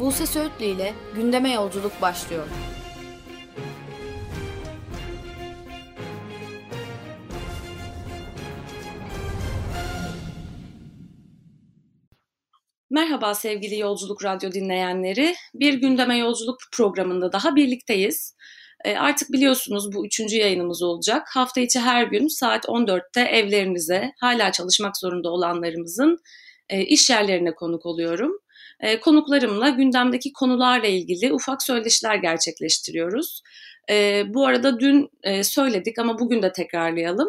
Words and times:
Buse 0.00 0.26
Söğütlü 0.26 0.64
ile 0.64 0.94
gündeme 1.14 1.52
yolculuk 1.52 2.02
başlıyor. 2.02 2.46
Merhaba 12.90 13.34
sevgili 13.34 13.78
Yolculuk 13.78 14.24
Radyo 14.24 14.52
dinleyenleri. 14.52 15.34
Bir 15.54 15.74
gündeme 15.74 16.16
yolculuk 16.16 16.58
programında 16.72 17.32
daha 17.32 17.56
birlikteyiz. 17.56 18.36
E, 18.84 18.96
artık 18.96 19.32
biliyorsunuz 19.32 19.94
bu 19.94 20.06
üçüncü 20.06 20.36
yayınımız 20.36 20.82
olacak. 20.82 21.28
Hafta 21.34 21.60
içi 21.60 21.80
her 21.80 22.04
gün 22.04 22.28
saat 22.28 22.64
14'te 22.64 23.20
evlerinize 23.20 24.12
hala 24.20 24.52
çalışmak 24.52 24.96
zorunda 24.96 25.30
olanlarımızın 25.30 26.18
e, 26.68 26.82
iş 26.82 27.10
yerlerine 27.10 27.54
konuk 27.54 27.86
oluyorum. 27.86 28.38
E, 28.80 29.00
konuklarımla 29.00 29.68
gündemdeki 29.68 30.32
konularla 30.32 30.86
ilgili 30.86 31.32
ufak 31.32 31.62
söyleşiler 31.62 32.14
gerçekleştiriyoruz. 32.14 33.42
E, 33.90 34.24
bu 34.28 34.46
arada 34.46 34.80
dün 34.80 35.08
e, 35.22 35.44
söyledik 35.44 35.98
ama 35.98 36.18
bugün 36.18 36.42
de 36.42 36.52
tekrarlayalım. 36.52 37.28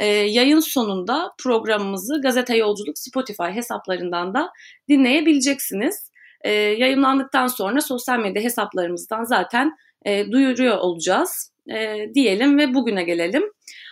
E, 0.00 0.06
yayın 0.06 0.60
sonunda 0.60 1.32
programımızı 1.38 2.20
Gazete 2.22 2.56
Yolculuk 2.56 2.98
Spotify 2.98 3.42
hesaplarından 3.42 4.34
da 4.34 4.50
dinleyebileceksiniz. 4.88 6.10
E, 6.44 6.50
yayınlandıktan 6.52 7.46
sonra 7.46 7.80
sosyal 7.80 8.18
medya 8.18 8.42
hesaplarımızdan 8.42 9.24
zaten 9.24 9.72
e, 10.06 10.32
duyuruyor 10.32 10.78
olacağız 10.78 11.52
e, 11.74 12.06
diyelim 12.14 12.58
ve 12.58 12.74
bugüne 12.74 13.02
gelelim. 13.02 13.42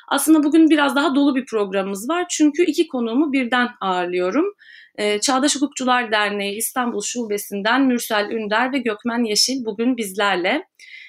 Aslında 0.08 0.42
bugün 0.42 0.70
biraz 0.70 0.96
daha 0.96 1.14
dolu 1.14 1.34
bir 1.36 1.46
programımız 1.46 2.08
var 2.08 2.26
çünkü 2.30 2.62
iki 2.62 2.88
konuğumu 2.88 3.32
birden 3.32 3.68
ağırlıyorum. 3.80 4.54
Ee, 4.98 5.20
Çağdaş 5.20 5.56
Hukukçular 5.56 6.12
Derneği 6.12 6.56
İstanbul 6.56 7.02
Şubesi'nden 7.02 7.82
Mürsel 7.82 8.30
Ünder 8.30 8.72
ve 8.72 8.78
Gökmen 8.78 9.24
Yeşil 9.24 9.64
bugün 9.64 9.96
bizlerle. 9.96 10.64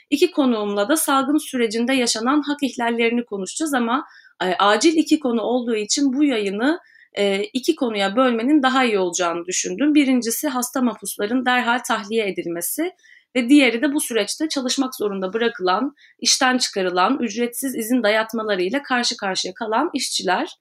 İki 0.09 0.31
konuğumla 0.31 0.89
da 0.89 0.97
salgın 0.97 1.37
sürecinde 1.37 1.93
yaşanan 1.93 2.41
hak 2.41 2.63
ihlallerini 2.63 3.25
konuşacağız 3.25 3.73
ama 3.73 4.05
e, 4.43 4.45
acil 4.45 4.97
iki 4.97 5.19
konu 5.19 5.41
olduğu 5.41 5.75
için 5.75 6.13
bu 6.13 6.23
yayını 6.23 6.79
e, 7.13 7.43
iki 7.43 7.75
konuya 7.75 8.15
bölmenin 8.15 8.63
daha 8.63 8.85
iyi 8.85 8.99
olacağını 8.99 9.45
düşündüm. 9.45 9.95
Birincisi 9.95 10.47
hasta 10.47 10.81
mahpusların 10.81 11.45
derhal 11.45 11.79
tahliye 11.87 12.29
edilmesi 12.29 12.91
ve 13.35 13.49
diğeri 13.49 13.81
de 13.81 13.93
bu 13.93 14.01
süreçte 14.01 14.49
çalışmak 14.49 14.95
zorunda 14.95 15.33
bırakılan, 15.33 15.95
işten 16.19 16.57
çıkarılan, 16.57 17.19
ücretsiz 17.19 17.75
izin 17.75 18.03
dayatmalarıyla 18.03 18.81
karşı 18.81 19.17
karşıya 19.17 19.53
kalan 19.53 19.89
işçiler. 19.93 20.55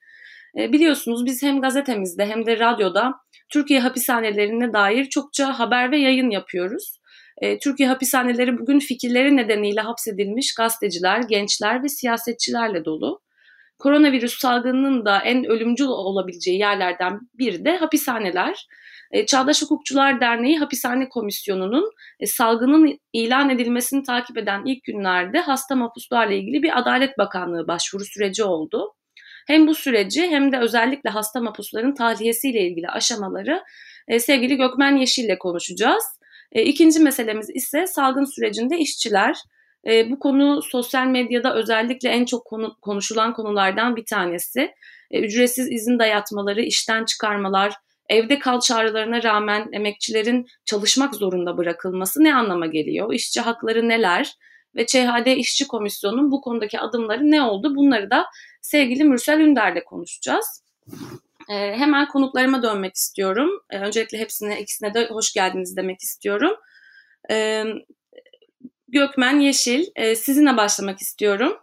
E, 0.59 0.73
biliyorsunuz 0.73 1.27
biz 1.27 1.42
hem 1.42 1.61
gazetemizde 1.61 2.27
hem 2.27 2.47
de 2.47 2.59
radyoda 2.59 3.14
Türkiye 3.48 3.81
hapishanelerine 3.81 4.73
dair 4.73 5.05
çokça 5.05 5.59
haber 5.59 5.91
ve 5.91 5.98
yayın 5.98 6.31
yapıyoruz. 6.31 6.98
E, 7.39 7.59
Türkiye 7.59 7.89
hapishaneleri 7.89 8.59
bugün 8.59 8.78
fikirleri 8.78 9.37
nedeniyle 9.37 9.81
hapsedilmiş 9.81 10.55
gazeteciler, 10.55 11.23
gençler 11.28 11.83
ve 11.83 11.89
siyasetçilerle 11.89 12.84
dolu. 12.84 13.20
Koronavirüs 13.78 14.39
salgınının 14.39 15.05
da 15.05 15.19
en 15.19 15.45
ölümcül 15.45 15.87
olabileceği 15.87 16.59
yerlerden 16.59 17.20
biri 17.34 17.65
de 17.65 17.77
hapishaneler. 17.77 18.67
E, 19.11 19.27
Çağdaş 19.27 19.62
Hukukçular 19.62 20.20
Derneği 20.20 20.59
Hapishane 20.59 21.09
Komisyonu'nun 21.09 21.91
salgının 22.25 22.98
ilan 23.12 23.50
edilmesini 23.50 24.03
takip 24.03 24.39
eden 24.39 24.62
ilk 24.67 24.84
günlerde 24.84 25.41
hasta 25.41 25.77
mahpuslarla 25.77 26.34
ilgili 26.34 26.62
bir 26.62 26.78
Adalet 26.78 27.19
Bakanlığı 27.19 27.69
başvuru 27.69 28.05
süreci 28.05 28.45
oldu. 28.45 28.95
Hem 29.48 29.66
bu 29.66 29.74
süreci 29.74 30.22
hem 30.22 30.52
de 30.52 30.58
özellikle 30.58 31.10
hasta 31.10 31.41
mahpusların 31.41 31.94
tahliyesiyle 31.94 32.60
ilgili 32.60 32.88
aşamaları 32.88 33.62
e, 34.08 34.18
sevgili 34.18 34.56
Gökmen 34.56 34.96
Yeşil 34.96 35.24
ile 35.24 35.38
konuşacağız. 35.38 36.04
E, 36.52 36.62
ikinci 36.62 37.00
meselemiz 37.00 37.50
ise 37.54 37.86
salgın 37.86 38.24
sürecinde 38.24 38.78
işçiler. 38.78 39.36
E, 39.87 40.10
bu 40.10 40.19
konu 40.19 40.62
sosyal 40.62 41.06
medyada 41.06 41.54
özellikle 41.54 42.08
en 42.08 42.25
çok 42.25 42.44
konu, 42.44 42.76
konuşulan 42.82 43.32
konulardan 43.32 43.97
bir 43.97 44.04
tanesi. 44.04 44.70
E, 45.10 45.20
ücretsiz 45.20 45.72
izin 45.72 45.98
dayatmaları, 45.98 46.62
işten 46.62 47.04
çıkarmalar, 47.04 47.75
evde 48.08 48.38
kal 48.38 48.60
çağrılarına 48.60 49.22
rağmen 49.22 49.69
emekçilerin 49.72 50.47
çalışmak 50.64 51.14
zorunda 51.14 51.56
bırakılması 51.56 52.25
ne 52.25 52.34
anlama 52.34 52.66
geliyor? 52.66 53.12
İşçi 53.12 53.41
hakları 53.41 53.88
neler? 53.88 54.32
Ve 54.78 54.87
ÇHD 54.87 55.27
İşçi 55.27 55.69
Komisyonu'nun 55.69 56.31
bu 56.31 56.41
konudaki 56.41 56.81
adımları 56.81 57.31
ne 57.31 57.43
oldu? 57.43 57.77
Bunları 57.77 58.11
da 58.11 58.27
sevgili 58.61 59.05
Mürsel 59.05 59.41
Ünder'le 59.41 59.84
konuşacağız. 59.84 60.65
Ee, 61.50 61.55
hemen 61.55 62.09
konuklarıma 62.09 62.62
dönmek 62.62 62.94
istiyorum. 62.94 63.50
Ee, 63.71 63.78
öncelikle 63.78 64.19
hepsine, 64.19 64.61
ikisine 64.61 64.94
de 64.94 65.09
hoş 65.09 65.33
geldiniz 65.33 65.77
demek 65.77 66.00
istiyorum. 66.00 66.53
Ee, 67.31 67.65
Gökmen 68.88 69.41
Yeşil, 69.41 69.87
e, 69.97 70.17
sizinle 70.17 70.56
başlamak 70.56 71.00
istiyorum. 71.00 71.59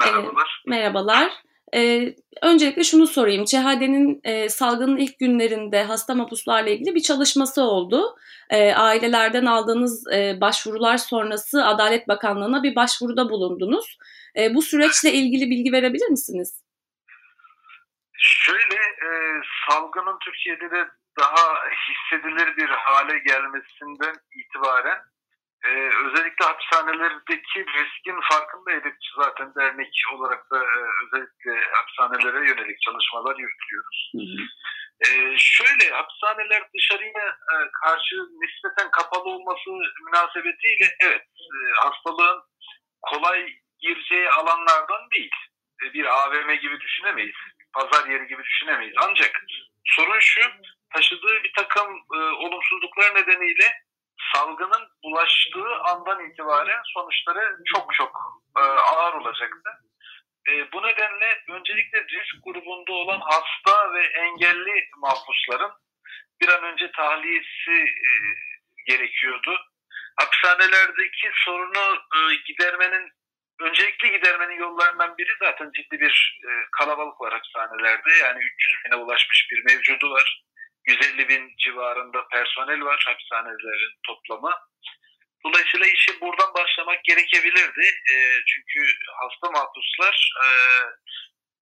Merhabalar. 0.00 0.62
Ee, 0.66 0.70
merhabalar. 0.70 1.32
Ee, 1.74 2.14
öncelikle 2.42 2.84
şunu 2.84 3.06
sorayım. 3.06 3.44
CHD'nin 3.44 4.20
e, 4.24 4.48
salgının 4.48 4.96
ilk 4.96 5.18
günlerinde 5.18 5.84
hasta 5.84 6.14
mapuslarla 6.14 6.70
ilgili 6.70 6.94
bir 6.94 7.02
çalışması 7.02 7.62
oldu. 7.62 8.16
E, 8.50 8.74
ailelerden 8.74 9.46
aldığınız 9.46 10.12
e, 10.12 10.40
başvurular 10.40 10.96
sonrası 10.96 11.64
Adalet 11.64 12.08
Bakanlığı'na 12.08 12.62
bir 12.62 12.76
başvuruda 12.76 13.30
bulundunuz. 13.30 13.98
E, 14.38 14.54
bu 14.54 14.62
süreçle 14.62 15.12
ilgili 15.12 15.50
bilgi 15.50 15.72
verebilir 15.72 16.08
misiniz? 16.08 16.64
Şöyle, 18.18 18.74
e, 18.74 19.08
salgının 19.68 20.18
Türkiye'de 20.24 20.70
de 20.70 20.88
daha 21.18 21.54
hissedilir 21.88 22.56
bir 22.56 22.68
hale 22.68 23.18
gelmesinden 23.18 24.14
itibaren 24.34 24.98
e, 25.64 25.70
özellikle 26.06 26.44
hapishanelerdeki 26.44 27.66
riskin 27.66 28.20
farkındaydık. 28.30 28.96
Zaten 29.16 29.54
dernek 29.54 29.94
olarak 30.14 30.50
da 30.50 30.58
e, 30.58 30.78
özellikle 31.04 31.52
hapishanelere 31.72 32.48
yönelik 32.48 32.80
çalışmalar 32.80 33.36
yürütüyoruz. 33.36 34.12
Hı 34.14 34.18
hı. 34.18 34.42
E, 35.06 35.36
şöyle 35.38 35.90
hapishaneler 35.90 36.62
dışarıya 36.74 37.26
e, 37.52 37.54
karşı 37.82 38.16
nispeten 38.16 38.90
kapalı 38.90 39.30
olması 39.30 39.70
münasebetiyle 40.06 40.96
evet 41.00 41.22
e, 41.22 41.56
hastalığın 41.76 42.42
kolay 43.02 43.54
gireceği 43.78 44.30
alanlardan 44.30 45.10
değil. 45.10 45.34
E, 45.84 45.92
bir 45.94 46.04
AVM 46.04 46.52
gibi 46.54 46.80
düşünemeyiz. 46.80 47.36
Pazar 47.72 48.10
yeri 48.10 48.26
gibi 48.26 48.42
düşünemeyiz. 48.42 48.94
Ancak 48.98 49.42
sorun 49.84 50.18
şu 50.20 50.40
taşıdığı 50.94 51.42
bir 51.44 51.52
takım 51.56 51.88
e, 52.14 52.18
olumsuzluklar 52.18 53.14
nedeniyle 53.14 53.83
salgının 54.34 54.88
bulaştığı 55.04 55.74
andan 55.76 56.30
itibaren 56.30 56.82
sonuçları 56.94 57.56
çok 57.74 57.94
çok 57.94 58.16
e, 58.58 58.60
ağır 58.62 59.14
olacaktı. 59.14 59.70
E, 60.48 60.72
bu 60.72 60.82
nedenle 60.82 61.38
öncelikle 61.48 61.98
risk 62.00 62.44
grubunda 62.44 62.92
olan 62.92 63.20
hasta 63.20 63.94
ve 63.94 64.06
engelli 64.06 64.88
mahpusların 64.96 65.72
bir 66.40 66.48
an 66.48 66.64
önce 66.64 66.90
tahliyesi 66.90 67.72
e, 68.08 68.10
gerekiyordu. 68.86 69.58
Hapishanelerdeki 70.16 71.30
sorunu 71.44 71.98
e, 72.16 72.34
gidermenin 72.46 73.10
öncelikli 73.60 74.10
gidermenin 74.10 74.58
yollarından 74.58 75.18
biri 75.18 75.30
zaten 75.42 75.70
ciddi 75.76 76.00
bir 76.00 76.40
e, 76.48 76.50
kalabalık 76.78 77.20
var 77.20 77.32
hapishanelerde. 77.32 78.10
Yani 78.22 78.44
300 78.44 78.76
bine 78.84 78.96
ulaşmış 78.96 79.48
bir 79.50 79.64
mevcudu 79.64 80.10
var. 80.10 80.44
150 80.86 81.28
bin 81.28 81.56
civarında 81.58 82.28
personel 82.28 82.84
var 82.84 83.02
hapishanelerin 83.06 83.94
toplamı. 84.06 84.52
Dolayısıyla 85.44 85.86
işi 85.86 86.20
buradan 86.20 86.54
başlamak 86.54 87.04
gerekebilirdi. 87.04 87.86
E, 88.12 88.16
çünkü 88.46 88.80
hasta 89.20 89.50
mahpuslar 89.50 90.32
e, 90.44 90.48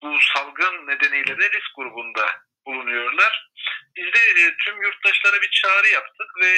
bu 0.02 0.18
salgın 0.34 0.86
nedeniyle 0.86 1.38
de 1.38 1.50
risk 1.50 1.76
grubunda 1.76 2.26
bulunuyorlar. 2.66 3.50
Biz 3.96 4.12
de 4.12 4.18
e, 4.18 4.56
tüm 4.64 4.82
yurttaşlara 4.82 5.42
bir 5.42 5.50
çağrı 5.50 5.88
yaptık 5.88 6.30
ve 6.42 6.48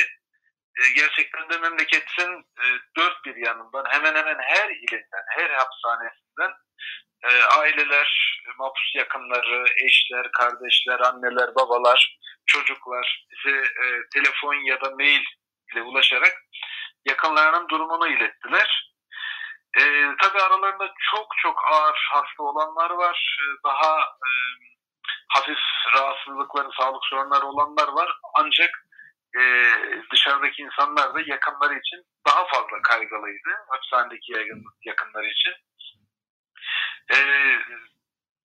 e, 0.78 0.82
gerçekten 0.96 1.50
de 1.50 1.58
memleketin 1.58 2.32
e, 2.38 2.64
dört 2.96 3.24
bir 3.24 3.36
yanından 3.36 3.84
hemen 3.88 4.14
hemen 4.14 4.38
her 4.42 4.70
ilinden, 4.70 5.24
her 5.28 5.50
hapishanesinden 5.50 6.52
e, 7.24 7.42
aileler, 7.58 8.40
mahpus 8.58 8.94
yakınları, 8.94 9.64
eşler, 9.84 10.32
kardeşler, 10.32 11.00
anneler, 11.00 11.54
babalar, 11.54 12.18
çocuklar 12.46 13.26
bize 13.30 13.56
e, 13.56 13.84
telefon 14.14 14.54
ya 14.54 14.80
da 14.80 14.90
mail 14.90 15.24
ile 15.72 15.82
ulaşarak 15.82 16.34
yakınlarının 17.08 17.68
durumunu 17.68 18.08
ilettiler. 18.08 18.92
E, 19.78 19.82
tabii 20.22 20.42
aralarında 20.42 20.94
çok 21.10 21.26
çok 21.42 21.64
ağır 21.72 22.08
hasta 22.12 22.42
olanlar 22.42 22.90
var. 22.90 23.38
E, 23.42 23.44
daha 23.64 23.98
e, 24.00 24.30
hafif 25.28 25.58
rahatsızlıkları, 25.94 26.68
sağlık 26.80 27.04
sorunları 27.04 27.46
olanlar 27.46 27.88
var. 27.88 28.12
Ancak 28.38 28.70
e, 29.38 29.42
dışarıdaki 30.12 30.62
insanlar 30.62 31.14
da 31.14 31.20
yakınları 31.26 31.78
için 31.78 32.02
daha 32.26 32.46
fazla 32.46 32.82
kaygılıydı. 32.82 33.50
Hapishanedeki 33.68 34.32
yakınları 34.84 35.26
için. 35.26 35.52
E, 37.10 37.18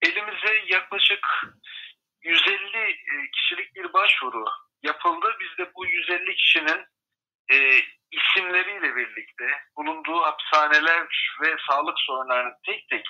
elimize 0.01 0.63
yaklaşık 0.67 1.27
150 2.23 2.77
e, 2.77 3.31
kişilik 3.31 3.75
bir 3.75 3.93
başvuru 3.93 4.45
yapıldı. 4.83 5.35
Biz 5.39 5.57
de 5.57 5.71
bu 5.75 5.85
150 5.85 6.23
250 6.23 6.35
kişinin 6.35 6.85
e, 7.51 7.81
isimleriyle 8.11 8.95
birlikte 8.95 9.63
bulunduğu 9.77 10.21
hapishaneler 10.21 11.07
ve 11.41 11.55
sağlık 11.69 11.99
sorunlarını 11.99 12.53
tek 12.65 12.89
tek 12.89 13.05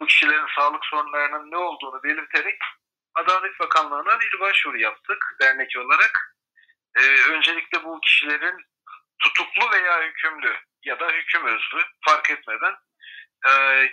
bu 0.00 0.06
kişilerin 0.06 0.46
sağlık 0.58 0.84
sorunlarının 0.84 1.50
ne 1.50 1.56
olduğunu 1.56 2.02
belirterek 2.02 2.58
Adalet 3.14 3.60
Bakanlığı'na 3.60 4.20
bir 4.20 4.40
başvuru 4.40 4.78
yaptık 4.78 5.36
dernek 5.40 5.76
olarak. 5.78 6.36
Ee, 6.96 7.00
öncelikle 7.30 7.84
bu 7.84 8.00
kişilerin 8.00 8.56
tutuklu 9.18 9.70
veya 9.72 10.02
hükümlü 10.02 10.56
ya 10.84 11.00
da 11.00 11.08
hüküm 11.08 11.46
özlü 11.46 11.82
fark 12.06 12.30
etmeden 12.30 12.74
e, 13.50 13.52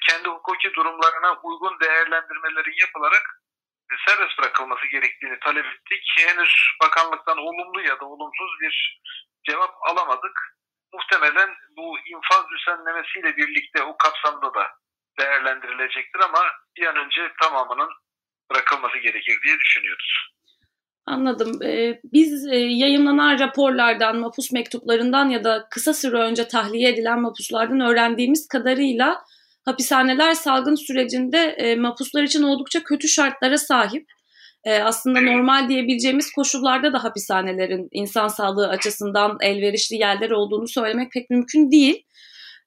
kendi 0.09 0.30
hukuki 0.30 0.74
durumlarına 0.74 1.39
uygun 1.44 1.80
değerlendirmelerin 1.80 2.81
yapılarak 2.81 3.42
serbest 4.07 4.39
bırakılması 4.39 4.86
gerektiğini 4.88 5.39
talep 5.39 5.65
ettik. 5.65 6.03
Henüz 6.18 6.53
bakanlıktan 6.83 7.38
olumlu 7.38 7.81
ya 7.81 8.00
da 8.00 8.06
olumsuz 8.06 8.51
bir 8.62 9.01
cevap 9.50 9.71
alamadık. 9.89 10.36
Muhtemelen 10.94 11.50
bu 11.77 12.00
infaz 12.00 12.45
düzenlemesiyle 12.50 13.38
birlikte 13.38 13.83
o 13.83 13.98
kapsamda 13.98 14.53
da 14.53 14.68
değerlendirilecektir 15.19 16.19
ama 16.19 16.39
bir 16.77 16.86
an 16.86 16.95
önce 16.95 17.31
tamamının 17.42 17.89
bırakılması 18.51 18.97
gerekir 18.97 19.39
diye 19.45 19.59
düşünüyoruz. 19.59 20.31
Anladım. 21.06 21.63
Ee, 21.63 22.00
biz 22.04 22.47
e, 22.47 22.56
yayınlanan 22.56 23.39
raporlardan, 23.39 24.18
mapus 24.19 24.51
mektuplarından 24.51 25.30
ya 25.30 25.44
da 25.44 25.68
kısa 25.71 25.94
süre 25.94 26.18
önce 26.18 26.47
tahliye 26.47 26.89
edilen 26.89 27.21
mapuslardan 27.21 27.80
öğrendiğimiz 27.80 28.47
kadarıyla 28.47 29.24
hapishaneler 29.65 30.33
salgın 30.33 30.75
sürecinde 30.75 31.37
e, 31.37 31.75
mapuslar 31.75 32.23
için 32.23 32.43
oldukça 32.43 32.83
kötü 32.83 33.07
şartlara 33.07 33.57
sahip. 33.57 34.05
E, 34.63 34.79
aslında 34.79 35.21
normal 35.21 35.69
diyebileceğimiz 35.69 36.31
koşullarda 36.31 36.93
da 36.93 37.03
hapishanelerin 37.03 37.87
insan 37.91 38.27
sağlığı 38.27 38.69
açısından 38.69 39.37
elverişli 39.41 39.95
yerler 39.95 40.29
olduğunu 40.29 40.67
söylemek 40.67 41.11
pek 41.11 41.29
mümkün 41.29 41.71
değil. 41.71 42.05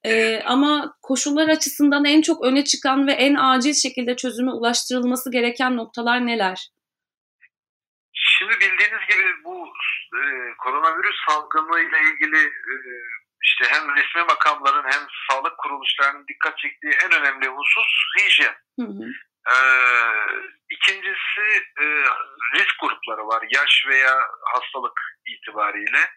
E, 0.04 0.40
ama 0.44 0.94
koşullar 1.02 1.48
açısından 1.48 2.04
en 2.04 2.22
çok 2.22 2.44
öne 2.44 2.64
çıkan 2.64 3.06
ve 3.06 3.12
en 3.12 3.34
acil 3.34 3.74
şekilde 3.74 4.16
çözüme 4.16 4.52
ulaştırılması 4.52 5.30
gereken 5.30 5.76
noktalar 5.76 6.26
neler? 6.26 6.70
Şimdi 8.12 8.52
bildiğiniz 8.52 9.08
gibi 9.10 9.44
bu 9.44 9.66
e, 10.18 10.22
koronavirüs 10.58 11.16
salgını 11.28 11.80
ile 11.80 11.98
ilgili 12.10 12.44
e, 12.46 12.74
işte 13.44 13.64
hem 13.68 13.96
resmi 13.96 14.22
makamların 14.22 14.84
hem 14.92 15.02
sağlık 15.30 15.58
kuruluşlarının 15.58 16.26
dikkat 16.28 16.58
çektiği 16.58 16.92
en 17.04 17.12
önemli 17.20 17.46
husus 17.48 17.90
hijyen. 18.18 18.56
Hı 18.80 18.86
hı. 18.86 19.04
Ee, 19.52 20.34
ikincisi 20.70 21.46
e, 21.80 21.84
risk 22.54 22.80
grupları 22.80 23.26
var 23.26 23.42
yaş 23.50 23.84
veya 23.88 24.20
hastalık 24.54 25.00
itibariyle. 25.26 26.10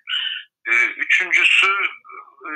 Ee, 0.68 0.85
üçüncüsü 0.85 1.68
e, 2.50 2.53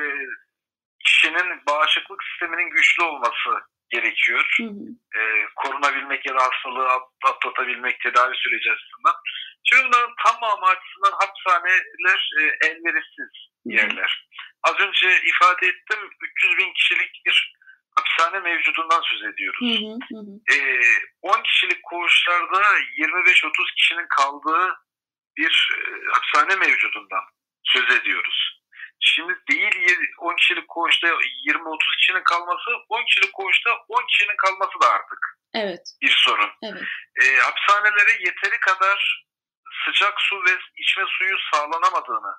kişinin 1.06 1.66
bağışıklık 1.68 2.24
sisteminin 2.24 2.70
güçlü 2.70 3.04
olması 3.04 3.50
gerekiyor. 3.90 4.56
Hı 4.58 4.64
hı. 4.64 5.20
Ee, 5.20 5.48
korunabilmek 5.56 6.26
ya 6.26 6.36
da 6.36 6.44
hastalığı 6.44 6.90
atlatabilmek 7.26 8.00
tedavi 8.00 8.36
süreci 8.36 8.72
açısından. 8.72 9.16
Şimdi 9.64 9.84
bunların 9.84 10.14
tamamı 10.26 10.66
açısından 10.66 11.12
hapishaneler 11.20 12.32
e, 12.40 12.68
elverişsiz 12.68 13.51
yerler. 13.66 14.28
Az 14.64 14.76
önce 14.80 15.22
ifade 15.24 15.68
ettim 15.68 16.00
300 16.22 16.58
bin 16.58 16.74
kişilik 16.74 17.22
bir 17.26 17.54
hapishane 17.96 18.40
mevcudundan 18.40 19.02
söz 19.02 19.24
ediyoruz. 19.34 19.80
Hı 19.80 20.16
hı 20.16 20.20
hı. 20.20 20.56
E, 20.56 20.80
10 21.22 21.44
kişilik 21.44 21.84
koğuşlarda 21.84 22.62
25-30 22.98 23.76
kişinin 23.76 24.08
kaldığı 24.18 24.76
bir 25.38 25.70
e, 25.78 25.80
hapishane 26.14 26.56
mevcudundan 26.56 27.24
söz 27.64 27.90
ediyoruz. 27.96 28.62
Şimdi 29.00 29.34
değil 29.52 29.98
10 30.20 30.36
kişilik 30.36 30.68
koğuşta 30.68 31.08
20-30 31.08 31.98
kişinin 31.98 32.24
kalması, 32.24 32.72
10 32.90 33.06
kişilik 33.06 33.34
koğuşta 33.34 33.70
10 33.88 34.08
kişinin 34.08 34.38
kalması 34.38 34.82
da 34.82 34.90
artık 34.90 35.38
evet. 35.54 35.82
bir 36.02 36.16
sorun. 36.26 36.50
Evet. 36.64 36.84
E, 37.22 37.38
hapishanelere 37.40 38.12
yeteri 38.12 38.60
kadar 38.60 39.26
sıcak 39.86 40.22
su 40.22 40.36
ve 40.36 40.52
içme 40.78 41.04
suyu 41.08 41.38
sağlanamadığını 41.54 42.36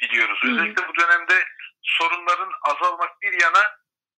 biliyoruz. 0.00 0.38
Hı. 0.42 0.48
Özellikle 0.48 0.88
bu 0.88 0.94
dönemde 0.96 1.44
sorunların 1.82 2.52
azalmak 2.62 3.22
bir 3.22 3.42
yana 3.42 3.62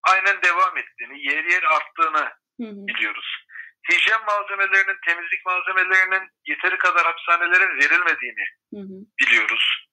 aynen 0.02 0.42
devam 0.42 0.76
ettiğini, 0.76 1.26
yer 1.26 1.44
yer 1.44 1.62
arttığını 1.62 2.24
hı 2.60 2.86
biliyoruz. 2.88 3.46
Hijyen 3.90 4.24
malzemelerinin, 4.26 4.98
temizlik 5.06 5.46
malzemelerinin 5.46 6.30
yeteri 6.46 6.78
kadar 6.78 7.06
hapishanelere 7.06 7.68
verilmediğini 7.68 8.44
hı 8.74 8.80
biliyoruz. 9.20 9.86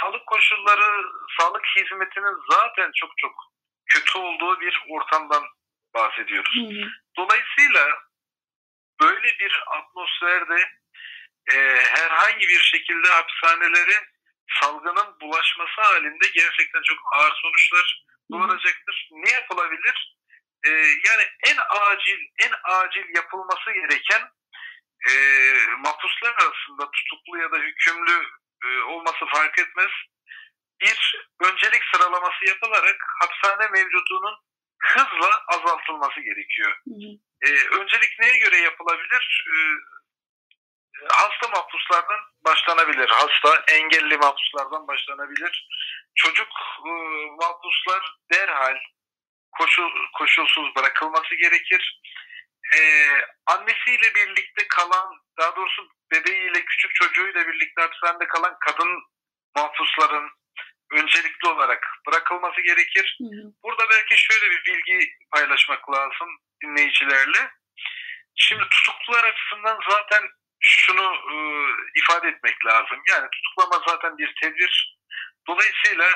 Sağlık 0.00 0.26
koşulları, 0.26 1.04
sağlık 1.38 1.66
hizmetinin 1.76 2.36
zaten 2.50 2.90
çok 2.94 3.10
çok 3.16 3.32
kötü 3.86 4.18
olduğu 4.18 4.60
bir 4.60 4.84
ortamdan 4.88 5.44
bahsediyoruz. 5.94 6.54
Hı. 6.56 6.90
Dolayısıyla 7.16 7.88
böyle 9.00 9.28
bir 9.40 9.64
atmosferde 9.70 10.68
e, 11.52 11.56
herhangi 11.94 12.48
bir 12.48 12.60
şekilde 12.60 13.08
hapishaneleri 13.08 13.94
salgının 14.60 15.20
bulaşması 15.20 15.80
halinde 15.80 16.26
gerçekten 16.34 16.82
çok 16.82 16.98
ağır 17.16 17.32
sonuçlar 17.42 18.04
doğuracaktır. 18.32 19.08
Ne 19.12 19.30
yapılabilir? 19.30 20.16
Ee, 20.66 20.70
yani 21.08 21.22
en 21.46 21.56
acil 21.80 22.18
en 22.38 22.52
acil 22.64 23.14
yapılması 23.14 23.72
gereken 23.72 24.22
e, 25.08 25.12
mahpuslar 25.78 26.32
arasında 26.32 26.90
tutuklu 26.90 27.38
ya 27.38 27.52
da 27.52 27.56
hükümlü 27.56 28.26
e, 28.64 28.68
olması 28.82 29.26
fark 29.34 29.58
etmez. 29.58 29.90
Bir 30.80 31.26
öncelik 31.40 31.82
sıralaması 31.94 32.44
yapılarak 32.48 32.96
hapishane 33.20 33.68
mevcudunun 33.72 34.36
hızla 34.82 35.30
azaltılması 35.48 36.20
gerekiyor. 36.20 36.72
Hı 36.88 36.94
hı. 36.94 37.10
Ee, 37.46 37.68
öncelik 37.80 38.20
neye 38.20 38.38
göre 38.38 38.56
yapılabilir? 38.56 39.44
Ee, 39.52 39.56
hasta 41.08 41.48
mahpuslardan 41.48 42.20
başlanabilir. 42.44 43.08
Hasta, 43.08 43.64
engelli 43.68 44.16
mahpuslardan 44.16 44.88
başlanabilir. 44.88 45.68
Çocuk 46.14 46.48
e, 46.86 46.90
mahpuslar 47.40 48.16
derhal 48.32 48.76
koşul, 49.58 49.90
koşulsuz 50.18 50.76
bırakılması 50.76 51.34
gerekir. 51.34 52.00
E, 52.76 52.80
annesiyle 53.46 54.14
birlikte 54.14 54.68
kalan, 54.68 55.14
daha 55.38 55.56
doğrusu 55.56 55.88
bebeğiyle, 56.12 56.64
küçük 56.64 56.94
çocuğuyla 56.94 57.48
birlikte 57.48 57.82
hapishanede 57.82 58.28
kalan 58.28 58.56
kadın 58.60 59.02
mahpusların 59.56 60.30
öncelikli 60.92 61.48
olarak 61.48 61.86
bırakılması 62.06 62.60
gerekir. 62.60 63.18
Burada 63.62 63.84
belki 63.90 64.16
şöyle 64.16 64.50
bir 64.50 64.64
bilgi 64.64 65.08
paylaşmak 65.32 65.90
lazım 65.90 66.28
dinleyicilerle. 66.62 67.50
Şimdi 68.36 68.62
tutuklular 68.68 69.24
açısından 69.24 69.78
zaten 69.90 70.22
şunu 70.60 71.14
e, 71.32 71.36
ifade 72.00 72.28
etmek 72.28 72.66
lazım. 72.66 73.02
Yani 73.08 73.28
tutuklama 73.30 73.84
zaten 73.88 74.18
bir 74.18 74.34
tedbir. 74.42 74.98
Dolayısıyla 75.48 76.10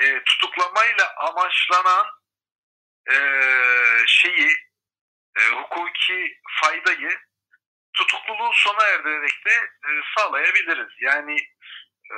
e, 0.00 0.22
tutuklamayla 0.24 1.14
amaçlanan 1.16 2.06
e, 3.10 3.16
şeyi, 4.06 4.50
e, 5.38 5.40
hukuki 5.48 6.40
faydayı 6.60 7.18
tutukluluğu 7.94 8.50
sona 8.54 8.86
erdirerek 8.86 9.46
de 9.46 9.52
e, 9.88 9.90
sağlayabiliriz. 10.16 10.92
Yani 11.00 11.36
e, 12.12 12.16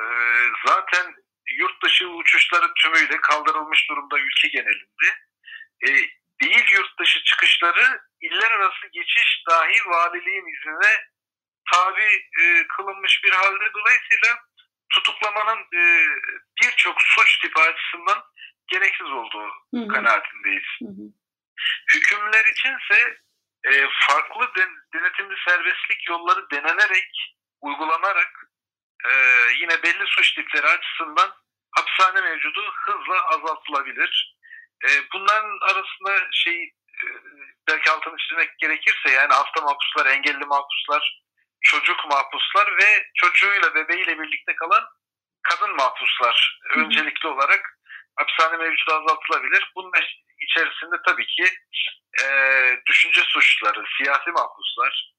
zaten 0.67 1.15
yurt 1.51 1.83
dışı 1.83 2.09
uçuşları 2.09 2.75
tümüyle 2.75 3.21
kaldırılmış 3.21 3.91
durumda 3.91 4.19
ülke 4.19 4.49
genelinde. 4.49 5.07
E, 5.87 5.89
değil 6.43 6.65
yurt 6.73 6.99
dışı 6.99 7.25
çıkışları 7.25 8.01
iller 8.21 8.51
arası 8.51 8.87
geçiş 8.93 9.45
dahi 9.49 9.87
valiliğin 9.87 10.47
iznine 10.55 11.07
tabi 11.73 12.05
e, 12.41 12.67
kılınmış 12.67 13.25
bir 13.25 13.33
halde 13.33 13.73
dolayısıyla 13.75 14.39
tutuklamanın 14.91 15.61
e, 15.61 15.83
birçok 16.63 17.03
suç 17.03 17.39
tipi 17.39 17.61
açısından 17.61 18.25
gereksiz 18.67 19.11
olduğu 19.11 19.49
hı 19.75 19.81
hı. 19.81 19.89
kanaatindeyiz. 19.89 20.69
Hı 20.83 20.89
hı. 20.89 21.07
Hükümler 21.95 22.45
içinse 22.53 23.19
e, 23.65 23.89
farklı 24.09 24.55
den, 24.57 24.71
denetimli 24.95 25.35
serbestlik 25.49 26.09
yolları 26.09 26.51
denenerek, 26.51 27.37
uygulanarak 27.61 28.51
e, 29.05 29.11
yine 29.61 29.83
belli 29.83 30.07
suç 30.07 30.35
tipleri 30.35 30.67
açısından 30.67 31.35
hapishane 31.71 32.21
mevcudu 32.21 32.73
hızla 32.73 33.27
azaltılabilir. 33.27 34.37
E, 34.85 34.89
bunların 35.15 35.59
arasında 35.61 36.29
şey 36.33 36.63
e, 36.65 37.07
belki 37.69 37.91
altını 37.91 38.17
çizmek 38.17 38.59
gerekirse 38.59 39.11
yani 39.11 39.33
hasta 39.33 39.61
mahpuslar, 39.61 40.07
engelli 40.07 40.45
mahpuslar, 40.45 41.23
çocuk 41.71 42.05
mahpuslar 42.11 42.77
ve 42.77 43.11
çocuğuyla 43.15 43.75
bebeğiyle 43.75 44.19
birlikte 44.19 44.55
kalan 44.55 44.85
kadın 45.43 45.77
mahpuslar 45.77 46.61
öncelikli 46.77 47.27
olarak 47.27 47.79
hapishane 48.17 48.57
mevcudu 48.57 48.93
azaltılabilir. 48.93 49.73
Bunun 49.77 49.93
içerisinde 50.41 50.97
tabii 51.07 51.27
ki 51.27 51.45
e, 52.25 52.27
düşünce 52.87 53.21
suçları, 53.21 53.85
siyasi 53.97 54.31
mahpuslar, 54.31 55.15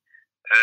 e, 0.55 0.57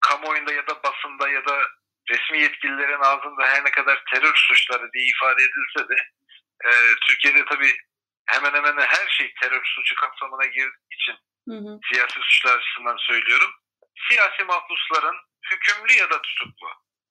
kamuoyunda 0.00 0.52
ya 0.52 0.66
da 0.66 0.82
basında 0.82 1.28
ya 1.28 1.44
da 1.46 1.62
resmi 2.08 2.20
resmi 2.20 2.42
yetkililerin 2.42 3.00
ağzında 3.00 3.46
her 3.46 3.64
ne 3.64 3.70
kadar 3.70 4.02
terör 4.14 4.34
suçları 4.34 4.92
diye 4.92 5.06
ifade 5.06 5.42
edilse 5.42 5.88
de 5.88 5.96
e, 6.64 6.70
Türkiye'de 7.06 7.44
tabii 7.44 7.76
hemen 8.26 8.52
hemen 8.54 8.76
her 8.76 9.08
şey 9.08 9.34
terör 9.42 9.64
suçu 9.64 9.94
kapsamına 9.94 10.46
girdiği 10.46 10.94
için 10.94 11.16
hı 11.48 11.54
hı. 11.54 11.78
siyasi 11.92 12.20
suçlar 12.20 12.58
açısından 12.58 12.96
söylüyorum. 12.96 13.50
Siyasi 14.08 14.44
mahpusların 14.44 15.16
hükümlü 15.50 15.92
ya 15.92 16.10
da 16.10 16.22
tutuklu 16.22 16.68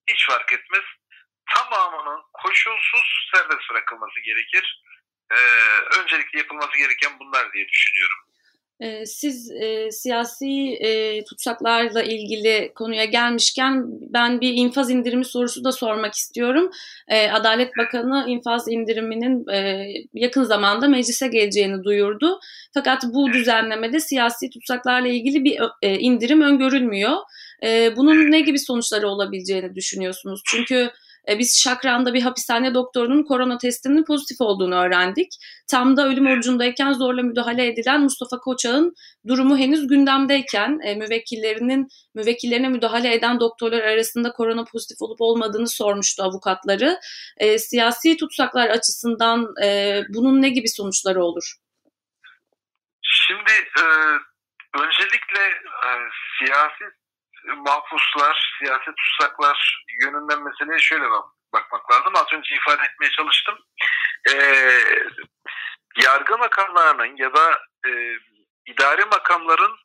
hiç 0.07 0.27
fark 0.27 0.53
etmez 0.53 0.83
tamamının 1.45 2.21
koşulsuz 2.33 3.29
serbest 3.35 3.69
bırakılması 3.71 4.19
gerekir. 4.19 4.83
Ee, 5.31 5.35
öncelikle 5.99 6.39
yapılması 6.39 6.77
gereken 6.77 7.19
bunlar 7.19 7.53
diye 7.53 7.67
düşünüyorum. 7.67 8.28
Ee, 8.81 9.05
siz 9.05 9.51
e, 9.51 9.91
siyasi 9.91 10.73
e, 10.73 11.23
tutsaklarla 11.23 12.03
ilgili 12.03 12.71
konuya 12.75 13.05
gelmişken 13.05 13.83
ben 14.13 14.41
bir 14.41 14.53
infaz 14.53 14.91
indirimi 14.91 15.25
sorusu 15.25 15.63
da 15.63 15.71
sormak 15.71 16.13
istiyorum. 16.13 16.69
E, 17.07 17.29
Adalet 17.31 17.77
Bakanı 17.77 18.25
infaz 18.27 18.67
indiriminin 18.67 19.47
e, 19.53 19.87
yakın 20.13 20.43
zamanda 20.43 20.87
meclise 20.87 21.27
geleceğini 21.27 21.83
duyurdu. 21.83 22.39
Fakat 22.73 23.03
bu 23.13 23.33
düzenlemede 23.33 23.99
siyasi 23.99 24.49
tutsaklarla 24.49 25.07
ilgili 25.07 25.43
bir 25.43 25.59
e, 25.81 25.99
indirim 25.99 26.41
öngörülmüyor. 26.41 27.17
E, 27.63 27.95
bunun 27.95 28.31
ne 28.31 28.39
gibi 28.39 28.59
sonuçları 28.59 29.07
olabileceğini 29.07 29.75
düşünüyorsunuz? 29.75 30.41
Çünkü 30.45 30.91
e, 31.29 31.39
biz 31.39 31.61
Şakran'da 31.61 32.13
bir 32.13 32.21
hapishane 32.21 32.73
doktorunun 32.73 33.23
korona 33.23 33.57
testinin 33.57 34.05
pozitif 34.05 34.41
olduğunu 34.41 34.75
öğrendik. 34.75 35.31
Tam 35.67 35.97
da 35.97 36.07
ölüm 36.07 36.27
orucundayken 36.27 36.93
zorla 36.93 37.23
müdahale 37.23 37.67
edilen 37.67 38.01
Mustafa 38.01 38.37
Koçak'ın 38.37 38.93
durumu 39.27 39.57
henüz 39.57 39.87
gündemdeyken 39.87 40.79
e, 40.83 40.95
müvekkillerinin 40.95 41.87
müvekkillerine 42.15 42.69
müdahale 42.69 43.13
eden 43.13 43.39
doktorlar 43.39 43.81
arasında 43.83 44.31
korona 44.31 44.63
pozitif 44.63 45.01
olup 45.01 45.21
olmadığını 45.21 45.67
sormuştu 45.67 46.23
avukatları. 46.23 46.99
E, 47.37 47.57
siyasi 47.57 48.17
tutsaklar 48.17 48.69
açısından 48.69 49.47
bunun 50.09 50.41
ne 50.41 50.49
gibi 50.49 50.69
sonuçları 50.69 51.23
olur? 51.23 51.55
Şimdi 53.01 53.51
e, 53.51 53.83
öncelikle 54.83 55.41
e, 55.85 55.89
siyasi 56.39 56.83
mahpuslar, 57.55 58.55
siyaset 58.59 58.95
tutsaklar 58.97 59.85
yönünden 60.01 60.43
meseleye 60.43 60.79
şöyle 60.79 61.09
bak 61.09 61.25
bakmak 61.53 61.91
lazım. 61.91 62.13
Az 62.15 62.33
önce 62.33 62.55
ifade 62.55 62.83
etmeye 62.83 63.11
çalıştım. 63.11 63.59
Ee, 64.29 64.79
yargı 66.03 66.37
makamlarının 66.37 67.15
ya 67.17 67.33
da 67.33 67.61
e, 67.87 67.91
idari 68.65 69.05
makamların 69.05 69.77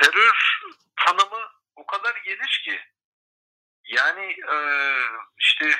terör 0.00 0.60
tanımı 0.96 1.48
o 1.76 1.86
kadar 1.86 2.16
geniş 2.24 2.62
ki 2.62 2.80
yani 3.84 4.36
e, 4.52 4.56
işte 5.38 5.70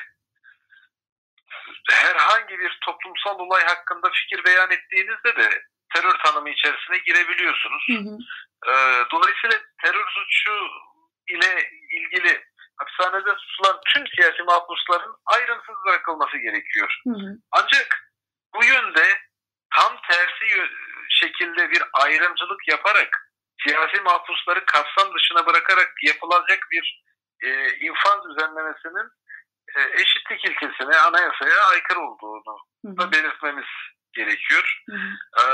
herhangi 1.91 2.59
bir 2.59 2.77
toplumsal 2.85 3.39
olay 3.39 3.63
hakkında 3.65 4.09
fikir 4.09 4.45
beyan 4.45 4.71
ettiğinizde 4.71 5.35
de 5.35 5.63
terör 5.95 6.17
tanımı 6.17 6.49
içerisine 6.49 6.97
girebiliyorsunuz. 6.97 7.83
Hı 7.89 7.93
hı. 7.93 8.17
E, 8.71 9.03
dolayısıyla 9.11 9.57
terör 9.83 10.07
suçu 10.09 10.69
ile 11.27 11.69
ilgili 11.91 12.43
hapishanede 12.77 13.35
tutulan 13.35 13.79
tüm 13.93 14.07
siyasi 14.07 14.43
mahpusların 14.43 15.15
ayrımsız 15.25 15.75
bırakılması 15.87 16.37
gerekiyor. 16.37 17.01
Hı 17.07 17.09
hı. 17.09 17.37
Ancak 17.51 18.13
bu 18.55 18.65
yönde 18.65 19.19
tam 19.75 20.01
tersi 20.09 20.67
şekilde 21.09 21.71
bir 21.71 21.83
ayrımcılık 21.93 22.67
yaparak 22.67 23.33
siyasi 23.67 24.01
mahpusları 24.01 24.65
kapsam 24.65 25.13
dışına 25.13 25.45
bırakarak 25.45 25.91
yapılacak 26.03 26.59
bir 26.71 27.03
e, 27.43 27.77
infaz 27.77 28.19
düzenlemesinin 28.29 29.09
e, 29.75 29.81
eşitlik 30.01 30.45
ilkesine, 30.45 30.97
anayasaya 30.97 31.65
aykırı 31.71 31.99
olduğunu 31.99 32.57
hı 32.85 32.91
hı. 32.91 32.97
da 32.97 33.11
belirtmemiz 33.11 33.65
gerekiyor. 34.13 34.83
Hı 34.89 34.95
hı. 34.95 35.41
E, 35.41 35.45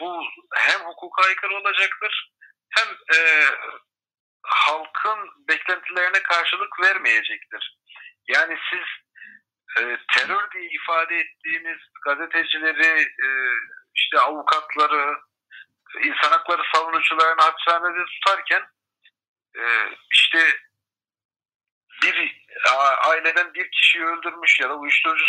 bu 0.00 0.22
hem 0.54 0.80
hukuka 0.80 1.22
aykırı 1.22 1.54
olacaktır 1.54 2.32
hem 2.70 2.88
e, 3.16 3.18
halkın 4.42 5.30
beklentilerine 5.48 6.22
karşılık 6.22 6.80
vermeyecektir. 6.80 7.78
Yani 8.28 8.58
siz 8.70 8.86
e, 9.78 9.98
terör 10.16 10.50
diye 10.50 10.70
ifade 10.70 11.18
ettiğiniz 11.18 11.78
gazetecileri, 12.04 13.02
e, 13.02 13.28
işte 13.94 14.20
avukatları, 14.20 15.18
insan 16.04 16.30
hakları 16.30 16.62
savunucularını 16.74 17.42
hapishanede 17.42 18.04
tutarken 18.04 18.62
e, 19.58 19.62
işte 20.10 20.60
bir 22.02 22.42
aileden 23.04 23.54
bir 23.54 23.70
kişiyi 23.70 24.04
öldürmüş 24.04 24.60
ya 24.60 24.68
da 24.68 24.74
uyuşturucu 24.74 25.24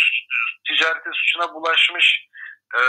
ticareti 0.68 1.10
suçuna 1.12 1.54
bulaşmış 1.54 2.28
e, 2.74 2.82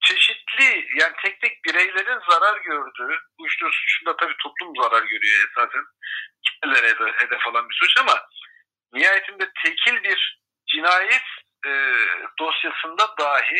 çeşitli 0.00 0.88
yani 1.00 1.14
tek 1.22 1.40
tek 1.40 1.64
bireylerin 1.64 2.20
zarar 2.30 2.60
gördüğü, 2.60 3.20
uyuşturucu 3.38 3.76
suçunda 3.78 4.16
tabii 4.16 4.36
toplum 4.42 4.82
zarar 4.82 5.02
görüyor 5.02 5.48
esasen. 5.50 5.84
Kitlelere 6.44 7.12
hedef 7.12 7.46
alan 7.46 7.68
bir 7.68 7.74
suç 7.74 7.96
ama 8.00 8.26
nihayetinde 8.92 9.52
tekil 9.64 10.02
bir 10.02 10.40
cinayet 10.66 11.24
e, 11.66 11.70
dosyasında 12.38 13.14
dahi 13.18 13.58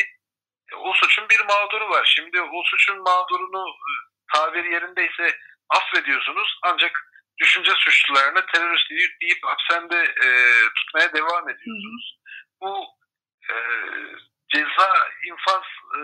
e, 0.71 0.75
o 0.75 0.93
suçun 0.93 1.29
bir 1.29 1.39
mağduru 1.39 1.89
var. 1.89 2.13
Şimdi 2.15 2.41
o 2.41 2.63
suçun 2.65 2.99
mağdurunu 2.99 3.67
e, 3.69 3.91
tabir 4.33 4.63
yerindeyse 4.63 5.39
affediyorsunuz 5.69 6.59
ancak 6.63 7.09
düşünce 7.41 7.71
suçlularını 7.71 8.45
terörist 8.45 8.89
deyip, 8.89 9.21
deyip 9.21 9.43
hapishanede 9.43 10.13
e, 10.25 10.27
tutmaya 10.75 11.13
devam 11.13 11.49
ediyorsunuz. 11.49 12.19
Bu 12.61 12.85
e, 13.49 13.55
ceza 14.59 14.89
infaz 15.23 15.63
e, 15.97 15.99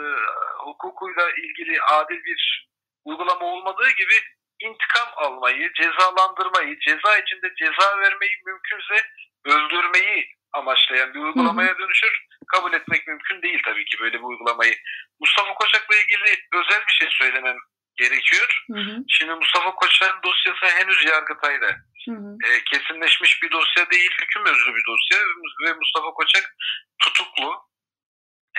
hukukuyla 0.58 1.30
ilgili 1.32 1.82
adil 1.82 2.24
bir 2.24 2.70
uygulama 3.06 3.46
olmadığı 3.46 3.90
gibi 3.90 4.16
intikam 4.60 5.10
almayı, 5.16 5.74
cezalandırmayı, 5.74 6.80
ceza 6.80 7.18
içinde 7.18 7.54
ceza 7.56 7.98
vermeyi 8.00 8.36
mümkünse 8.46 9.08
öldürmeyi 9.46 10.28
amaçlayan 10.54 11.14
bir 11.14 11.20
uygulamaya 11.20 11.78
dönüşür. 11.78 12.26
Kabul 12.48 12.74
etmek 12.74 13.08
mümkün 13.08 13.42
değil 13.42 13.62
tabii 13.66 13.86
ki 13.86 13.98
böyle 14.00 14.18
bir 14.18 14.24
uygulamayı. 14.24 14.76
Mustafa 15.20 15.54
Koçak'la 15.54 15.96
ilgili 15.96 16.40
özel 16.54 16.88
bir 16.88 16.94
şey 16.94 17.08
söylemem 17.12 17.58
gerekiyor. 17.96 18.64
Hı 18.72 18.80
hı. 18.80 19.04
Şimdi 19.08 19.34
Mustafa 19.34 19.76
Koçak'ın 19.76 20.24
dosyası 20.24 20.66
henüz 20.78 21.06
Yargıtay'da. 21.06 21.68
Hı 22.08 22.12
hı. 22.12 22.38
E, 22.48 22.64
kesinleşmiş 22.64 23.44
bir 23.44 23.52
dosya 23.52 23.90
değil, 23.92 24.12
hüküm 24.22 24.46
özlü 24.46 24.76
bir 24.76 24.84
dosya 24.88 25.20
ve 25.66 25.74
Mustafa 25.74 26.12
Koçak 26.14 26.56
tutuklu 27.04 27.66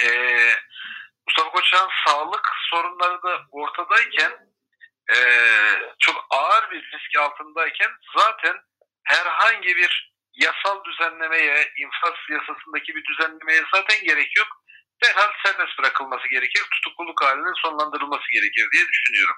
e, 0.05 0.09
Mustafa 1.27 1.51
Koçak'ın 1.51 1.91
sağlık 2.07 2.51
sorunları 2.71 3.23
da 3.23 3.41
ortadayken 3.51 4.33
e, 5.15 5.19
çok 5.99 6.27
ağır 6.31 6.71
bir 6.71 6.83
risk 6.83 7.19
altındayken 7.19 7.91
zaten 8.17 8.57
herhangi 9.05 9.77
bir 9.77 10.13
yasal 10.33 10.85
düzenlemeye, 10.85 11.73
infaz 11.79 12.15
yasasındaki 12.31 12.95
bir 12.95 13.05
düzenlemeye 13.05 13.63
zaten 13.75 14.05
gerek 14.05 14.37
yok. 14.37 14.49
Derhal 15.05 15.33
serbest 15.45 15.79
bırakılması 15.79 16.29
gerekir, 16.29 16.63
tutukluluk 16.73 17.23
halinin 17.23 17.63
sonlandırılması 17.63 18.25
gerekir 18.33 18.69
diye 18.73 18.85
düşünüyorum. 18.87 19.37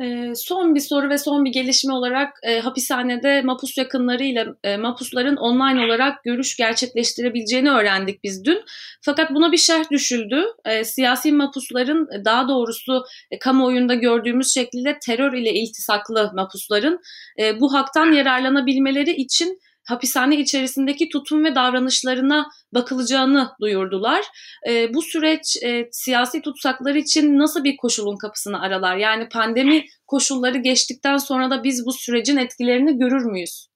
E, 0.00 0.34
son 0.34 0.74
bir 0.74 0.80
soru 0.80 1.10
ve 1.10 1.18
son 1.18 1.44
bir 1.44 1.52
gelişme 1.52 1.92
olarak 1.92 2.38
e, 2.42 2.60
hapishanede 2.60 3.42
mapus 3.42 3.78
yakınlarıyla 3.78 4.46
e, 4.64 4.76
mapusların 4.76 5.36
online 5.36 5.84
olarak 5.84 6.24
görüş 6.24 6.56
gerçekleştirebileceğini 6.56 7.70
öğrendik 7.70 8.24
biz 8.24 8.44
dün. 8.44 8.62
Fakat 9.00 9.30
buna 9.34 9.52
bir 9.52 9.56
şerh 9.56 9.90
düşüldü. 9.90 10.44
E, 10.64 10.84
siyasi 10.84 11.32
mapusların 11.32 12.08
daha 12.24 12.48
doğrusu 12.48 13.04
e, 13.30 13.38
kamuoyunda 13.38 13.94
gördüğümüz 13.94 14.54
şekilde 14.54 14.98
terör 15.06 15.32
ile 15.32 15.52
iltisaklı 15.52 16.30
mapusların 16.34 17.00
e, 17.40 17.60
bu 17.60 17.74
haktan 17.74 18.12
yararlanabilmeleri 18.12 19.10
için 19.10 19.58
hapishane 19.88 20.36
içerisindeki 20.36 21.08
tutum 21.08 21.44
ve 21.44 21.54
davranışlarına 21.54 22.46
bakılacağını 22.74 23.52
duyurdular. 23.60 24.24
E, 24.68 24.94
bu 24.94 25.02
süreç 25.02 25.56
e, 25.62 25.88
siyasi 25.92 26.42
tutsaklar 26.42 26.94
için 26.94 27.38
nasıl 27.38 27.64
bir 27.64 27.76
koşulun 27.76 28.16
kapısını 28.16 28.62
aralar? 28.62 28.96
Yani 28.96 29.28
pandemi 29.28 29.84
koşulları 30.06 30.58
geçtikten 30.58 31.16
sonra 31.16 31.50
da 31.50 31.64
biz 31.64 31.86
bu 31.86 31.92
sürecin 31.92 32.36
etkilerini 32.36 32.98
görür 32.98 33.24
müyüz? 33.24 33.66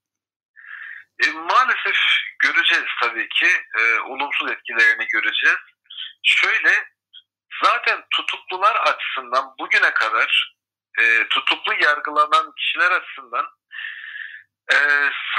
E, 1.25 1.31
maalesef 1.31 1.97
göreceğiz 2.43 2.91
tabii 3.03 3.29
ki. 3.29 3.47
E, 3.79 4.01
olumsuz 4.01 4.51
etkilerini 4.51 5.07
göreceğiz. 5.13 5.59
Şöyle 6.23 6.73
zaten 7.65 8.05
tutuklular 8.11 8.77
açısından 8.77 9.55
bugüne 9.61 9.91
kadar 9.95 10.57
e, 11.01 11.29
tutuklu 11.29 11.73
yargılanan 11.73 12.53
kişiler 12.59 12.91
açısından 12.91 13.47
e, 14.73 14.76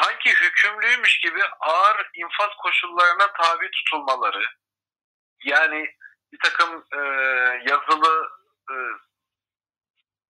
sanki 0.01 0.29
hükümlüymüş 0.29 1.19
gibi 1.19 1.43
ağır 1.59 2.09
infaz 2.13 2.49
koşullarına 2.63 3.33
tabi 3.33 3.71
tutulmaları, 3.71 4.45
yani 5.43 5.95
bir 6.33 6.39
takım 6.43 6.85
e, 6.93 6.99
yazılı 7.69 8.29
e, 8.71 8.75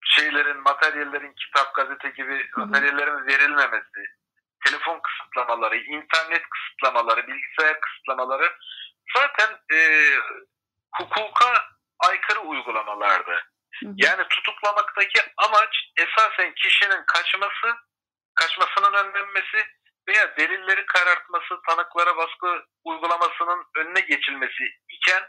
şeylerin, 0.03 0.61
materyallerin 0.61 1.33
kitap, 1.33 1.75
gazete 1.75 2.09
gibi 2.09 2.49
materyallerin 2.55 3.27
verilmemesi, 3.27 4.05
telefon 4.65 4.99
kısıtlamaları, 4.99 5.77
internet 5.77 6.43
kısıtlamaları, 6.49 7.27
bilgisayar 7.27 7.79
kısıtlamaları 7.79 8.57
zaten 9.15 9.59
e, 9.73 9.77
hukuka 10.95 11.65
aykırı 11.99 12.39
uygulamalardı. 12.39 13.43
Yani 13.81 14.27
tutuklamaktaki 14.29 15.21
amaç 15.37 15.91
esasen 15.97 16.53
kişinin 16.53 17.03
kaçması, 17.07 17.75
kaçmasının 18.37 18.93
önlenmesi 18.93 19.59
veya 20.07 20.37
delilleri 20.37 20.85
karartması, 20.85 21.61
tanıklara 21.67 22.17
baskı 22.17 22.65
uygulamasının 22.83 23.65
önüne 23.75 23.99
geçilmesi 23.99 24.63
iken 24.89 25.23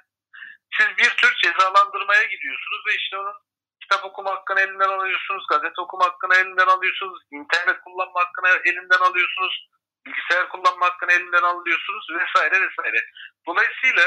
siz 0.76 0.86
bir 0.98 1.10
tür 1.16 1.34
cezalandırmaya 1.42 2.22
gidiyorsunuz 2.22 2.82
ve 2.86 2.94
işte 2.94 3.16
onun 3.18 3.34
kitap 3.82 4.04
okuma 4.04 4.30
hakkını 4.30 4.60
elinden 4.60 4.88
alıyorsunuz, 4.88 5.46
gazete 5.50 5.80
okuma 5.80 6.04
hakkını 6.04 6.34
elinden 6.36 6.66
alıyorsunuz, 6.66 7.22
internet 7.30 7.80
kullanma 7.80 8.20
hakkını 8.20 8.48
elinden 8.64 9.00
alıyorsunuz, 9.00 9.68
bilgisayar 10.06 10.48
kullanma 10.48 10.86
hakkını 10.86 11.12
elinden 11.12 11.42
alıyorsunuz 11.42 12.06
vesaire 12.10 12.60
vesaire. 12.60 13.04
Dolayısıyla 13.46 14.04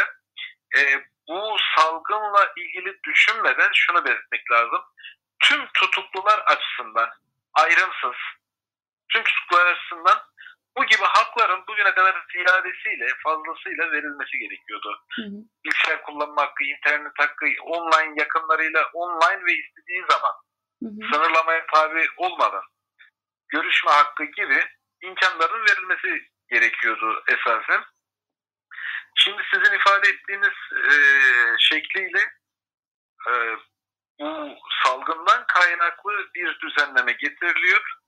e, 0.77 0.81
bu 1.27 1.57
salgınla 1.75 2.53
ilgili 2.57 2.99
düşünmeden 3.03 3.69
şunu 3.73 4.05
belirtmek 4.05 4.51
lazım. 4.51 4.81
Tüm 5.43 5.67
tutuklular 5.73 6.39
açısından 6.39 7.09
ayrımsız, 7.53 8.15
tüm 9.13 9.23
tutuklular 9.23 9.65
açısından 9.65 10.19
bu 10.77 10.85
gibi 10.85 11.03
hakların 11.03 11.63
bugüne 11.67 11.93
kadar 11.93 12.25
ziyadesiyle, 12.33 13.07
fazlasıyla 13.23 13.91
verilmesi 13.91 14.37
gerekiyordu. 14.39 15.01
Hı 15.15 15.21
hı. 15.21 15.37
Bilgisayar 15.65 16.03
kullanma 16.03 16.41
hakkı, 16.41 16.63
internet 16.63 17.11
hakkı, 17.19 17.45
online 17.61 18.13
yakınlarıyla 18.17 18.89
online 18.93 19.45
ve 19.45 19.53
istediği 19.53 20.05
zaman 20.09 20.33
hı 20.83 20.89
hı. 20.89 21.13
sınırlamaya 21.13 21.65
tabi 21.73 22.07
olmadan 22.17 22.63
görüşme 23.49 23.91
hakkı 23.91 24.23
gibi 24.23 24.65
imkanların 25.01 25.65
verilmesi 25.65 26.27
gerekiyordu 26.49 27.23
esasen. 27.27 27.83
Şimdi 29.15 29.41
sizin 29.53 29.75
ifade 29.75 30.09
ettiğiniz 30.09 30.57
e, 30.89 30.93
şekliyle 31.59 32.19
e, 33.29 33.33
bu 34.19 34.57
salgından 34.83 35.45
kaynaklı 35.47 36.29
bir 36.35 36.59
düzenleme 36.59 37.11
getiriliyor. 37.11 38.00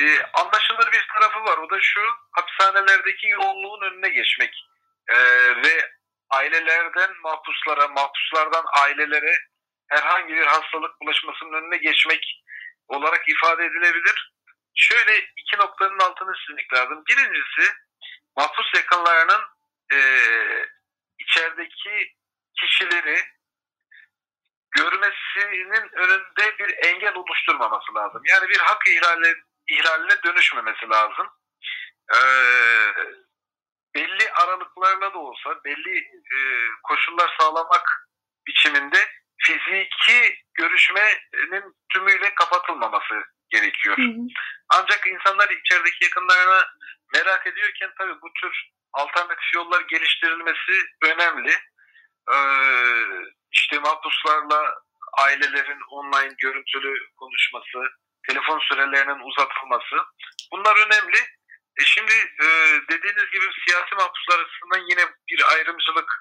E, 0.00 0.22
anlaşılır 0.22 0.92
bir 0.92 1.06
tarafı 1.14 1.44
var. 1.44 1.58
O 1.58 1.70
da 1.70 1.78
şu, 1.80 2.00
hapishanelerdeki 2.32 3.28
yoğunluğun 3.28 3.80
önüne 3.82 4.08
geçmek 4.08 4.64
e, 5.08 5.16
ve 5.56 5.90
ailelerden 6.30 7.10
mahpuslara, 7.22 7.88
mahpuslardan 7.88 8.64
ailelere 8.80 9.32
herhangi 9.88 10.34
bir 10.34 10.46
hastalık 10.46 11.00
bulaşmasının 11.00 11.52
önüne 11.52 11.76
geçmek 11.76 12.42
olarak 12.88 13.28
ifade 13.28 13.64
edilebilir. 13.64 14.32
Şöyle 14.74 15.18
iki 15.18 15.56
noktanın 15.58 15.98
altını 15.98 16.32
çizmek 16.34 16.72
lazım. 16.72 17.02
Birincisi 17.08 17.72
mahpus 18.36 18.74
yakınlarının 18.74 19.42
e, 19.92 19.98
içerideki 21.18 22.14
kişileri 22.60 23.18
görmesinin 24.70 25.88
önünde 25.92 26.58
bir 26.58 26.86
engel 26.86 27.14
oluşturmaması 27.14 27.94
lazım. 27.94 28.22
Yani 28.24 28.48
bir 28.48 28.58
hak 28.58 28.86
ihlali, 28.88 29.34
ihlaline 29.68 30.22
dönüşmemesi 30.24 30.88
lazım. 30.88 31.26
Ee, 32.14 32.92
belli 33.94 34.32
aralıklarla 34.32 35.14
da 35.14 35.18
olsa 35.18 35.64
belli 35.64 35.98
e, 36.34 36.38
koşullar 36.82 37.34
sağlamak 37.40 38.08
biçiminde 38.46 39.08
fiziki 39.42 40.38
görüşmenin 40.54 41.76
tümüyle 41.92 42.34
kapatılmaması 42.34 43.14
gerekiyor. 43.50 43.98
Hı 43.98 44.02
hı. 44.02 44.26
Ancak 44.74 45.06
insanlar 45.06 45.50
içerideki 45.50 46.04
yakınlarına 46.04 46.66
merak 47.14 47.46
ediyorken 47.46 47.90
tabii 47.98 48.20
bu 48.22 48.32
tür 48.40 48.70
alternatif 48.92 49.54
yollar 49.54 49.80
geliştirilmesi 49.80 50.72
önemli. 51.02 51.54
Ee, 52.32 52.38
işte 53.52 53.78
mahpuslarla 53.78 54.74
ailelerin 55.18 55.80
online 55.90 56.34
görüntülü 56.38 57.08
konuşması, 57.16 57.78
telefon 58.28 58.58
sürelerinin 58.58 59.28
uzatılması 59.28 59.96
bunlar 60.52 60.76
önemli. 60.86 61.18
E 61.80 61.84
şimdi 61.84 62.12
e, 62.42 62.46
dediğiniz 62.90 63.30
gibi 63.30 63.44
siyasi 63.66 63.94
mahpuslar 63.94 64.38
açısından 64.44 64.86
yine 64.90 65.04
bir 65.30 65.52
ayrımcılık 65.52 66.12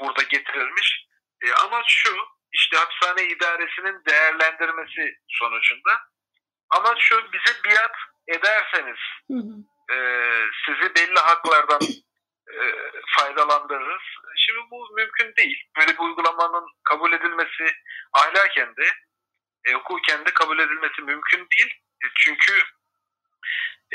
burada 0.00 0.22
getirilmiş. 0.22 1.06
E, 1.42 1.52
amaç 1.52 1.84
şu, 1.88 2.16
işte 2.52 2.76
hapishane 2.76 3.24
idaresinin 3.28 4.04
değerlendirmesi 4.08 5.16
sonucunda. 5.28 6.00
Amaç 6.70 6.98
şu, 7.00 7.32
bize 7.32 7.64
biat 7.64 7.96
ederseniz 8.28 8.98
hı 9.30 9.34
hı. 9.34 9.54
E, 9.94 9.96
sizi 10.66 10.94
belli 10.94 11.20
haklardan 11.20 11.80
e, 12.50 12.60
faydalandırırız. 13.18 14.02
Şimdi 14.36 14.60
bu 14.70 14.88
mümkün 14.96 15.36
değil. 15.36 15.64
Böyle 15.78 15.92
bir 15.92 15.98
uygulamanın 15.98 16.66
kabul 16.84 17.12
edilmesi 17.12 17.76
ahlaken 18.12 18.76
de 18.76 18.86
e, 19.64 19.72
hukuken 19.72 20.26
de 20.26 20.30
kabul 20.34 20.58
edilmesi 20.58 21.02
mümkün 21.02 21.48
değil. 21.50 21.74
E, 22.04 22.06
çünkü 22.16 22.62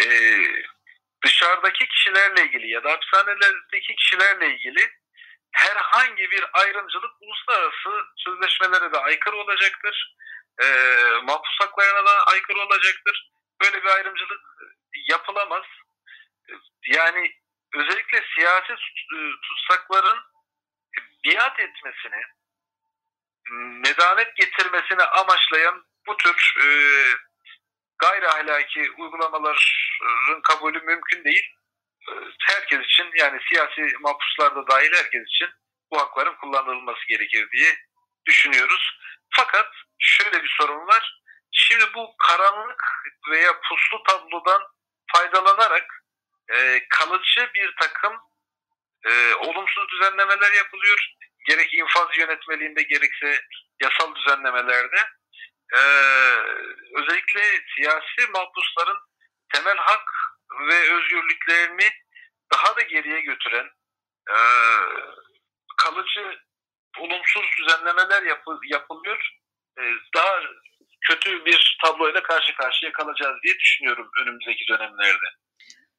e, 0.02 0.06
dışarıdaki 1.26 1.88
kişilerle 1.88 2.44
ilgili 2.44 2.70
ya 2.70 2.84
da 2.84 2.92
hapishanelerdeki 2.92 3.96
kişilerle 3.96 4.48
ilgili 4.54 4.92
herhangi 5.52 6.32
bir 6.32 6.46
ayrımcılık 6.54 7.12
uluslararası 7.22 7.90
sözleşmelere 8.18 8.94
de 8.94 8.98
aykırı 8.98 9.36
olacaktır. 9.36 10.16
E, 10.64 10.66
mahpus 11.24 11.60
haklarına 11.60 12.06
da 12.06 12.24
aykırı 12.24 12.60
olacaktır. 12.60 13.32
Böyle 13.62 13.84
bir 13.84 13.90
ayrımcılık 13.90 14.42
yapılamaz. 15.10 15.64
Yani 16.88 17.32
özellikle 17.76 18.24
siyasi 18.36 18.74
e, 18.74 19.18
tutsakların 19.42 20.20
biat 21.26 21.60
etmesini, 21.60 22.22
medanet 23.56 24.36
getirmesini 24.36 25.04
amaçlayan 25.04 25.86
bu 26.08 26.18
tür 26.18 26.56
e, 26.66 26.68
gayri 27.98 28.28
ahlaki 28.28 28.92
uygulamaların 28.98 30.42
kabulü 30.44 30.80
mümkün 30.80 31.24
değil. 31.24 31.54
E, 32.10 32.12
herkes 32.48 32.80
için 32.86 33.12
yani 33.16 33.40
siyasi 33.50 33.82
mahpuslar 34.00 34.56
da 34.56 34.68
dahil 34.68 34.94
herkes 34.94 35.24
için 35.28 35.50
bu 35.92 36.00
hakların 36.00 36.36
kullanılması 36.36 37.08
gerekir 37.08 37.48
diye 37.52 37.76
düşünüyoruz. 38.26 39.00
Fakat 39.30 39.68
şöyle 40.00 40.44
bir 40.44 40.56
sorun 40.58 40.88
var. 40.88 41.22
Şimdi 41.52 41.86
bu 41.96 42.16
karanlık 42.28 42.84
veya 43.32 43.60
puslu 43.70 44.04
tablodan 44.04 44.62
faydalanarak 45.14 46.04
e, 46.50 46.88
kalıcı 46.90 47.50
bir 47.56 47.76
takım 47.80 48.14
e, 49.06 49.34
olumsuz 49.36 49.90
düzenlemeler 49.90 50.54
yapılıyor. 50.54 51.14
Gerek 51.48 51.74
infaz 51.74 52.18
yönetmeliğinde 52.18 52.84
gerekse 52.84 53.42
yasal 53.82 54.16
düzenlemelerde. 54.16 54.98
E, 55.74 55.80
özellikle 56.96 57.42
siyasi 57.76 58.32
mahpusların 58.34 58.98
temel 59.54 59.78
hak 59.78 60.10
ve 60.70 60.94
özgürlüklerini 60.94 61.90
daha 62.54 62.76
da 62.76 62.82
geriye 62.82 63.22
götüren 63.22 63.70
e, 64.30 64.38
kalıcı 65.78 66.40
olumsuz 66.98 67.46
düzenlemeler 67.60 68.24
yapı, 68.24 68.60
yapılıyor. 68.64 69.32
E, 69.80 69.82
daha 70.16 70.42
kötü 71.02 71.46
bir 71.46 71.78
tabloyla 71.84 72.24
karşı 72.24 72.56
karşıya 72.56 72.92
kalacağız 72.92 73.38
diye 73.44 73.60
düşünüyorum 73.60 74.10
önümüzdeki 74.22 74.68
dönemlerde. 74.70 75.28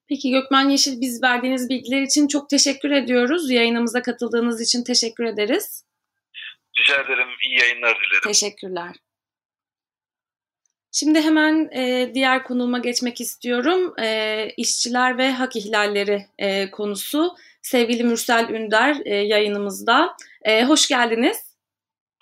Peki 0.08 0.30
Gökmen 0.30 0.68
Yeşil 0.68 1.00
biz 1.00 1.22
verdiğiniz 1.22 1.68
bilgiler 1.68 2.02
için 2.02 2.28
çok 2.28 2.50
teşekkür 2.50 2.90
ediyoruz. 2.90 3.50
Yayınımıza 3.50 4.02
katıldığınız 4.02 4.60
için 4.60 4.84
teşekkür 4.84 5.24
ederiz. 5.24 5.84
Rica 6.80 7.02
ederim. 7.02 7.28
İyi 7.46 7.58
yayınlar 7.60 7.96
dilerim. 7.96 8.22
Teşekkürler. 8.24 8.96
Şimdi 10.92 11.20
hemen 11.20 11.68
e, 11.72 12.10
diğer 12.14 12.44
konuma 12.44 12.78
geçmek 12.78 13.20
istiyorum. 13.20 13.94
E, 14.00 14.48
işçiler 14.56 15.18
ve 15.18 15.32
hak 15.32 15.56
ihlalleri 15.56 16.26
e, 16.38 16.70
konusu. 16.70 17.36
Sevgili 17.62 18.04
Mürsel 18.04 18.48
Ünder 18.48 18.96
e, 19.04 19.14
yayınımızda. 19.14 20.16
E, 20.42 20.64
hoş 20.64 20.88
geldiniz. 20.88 21.56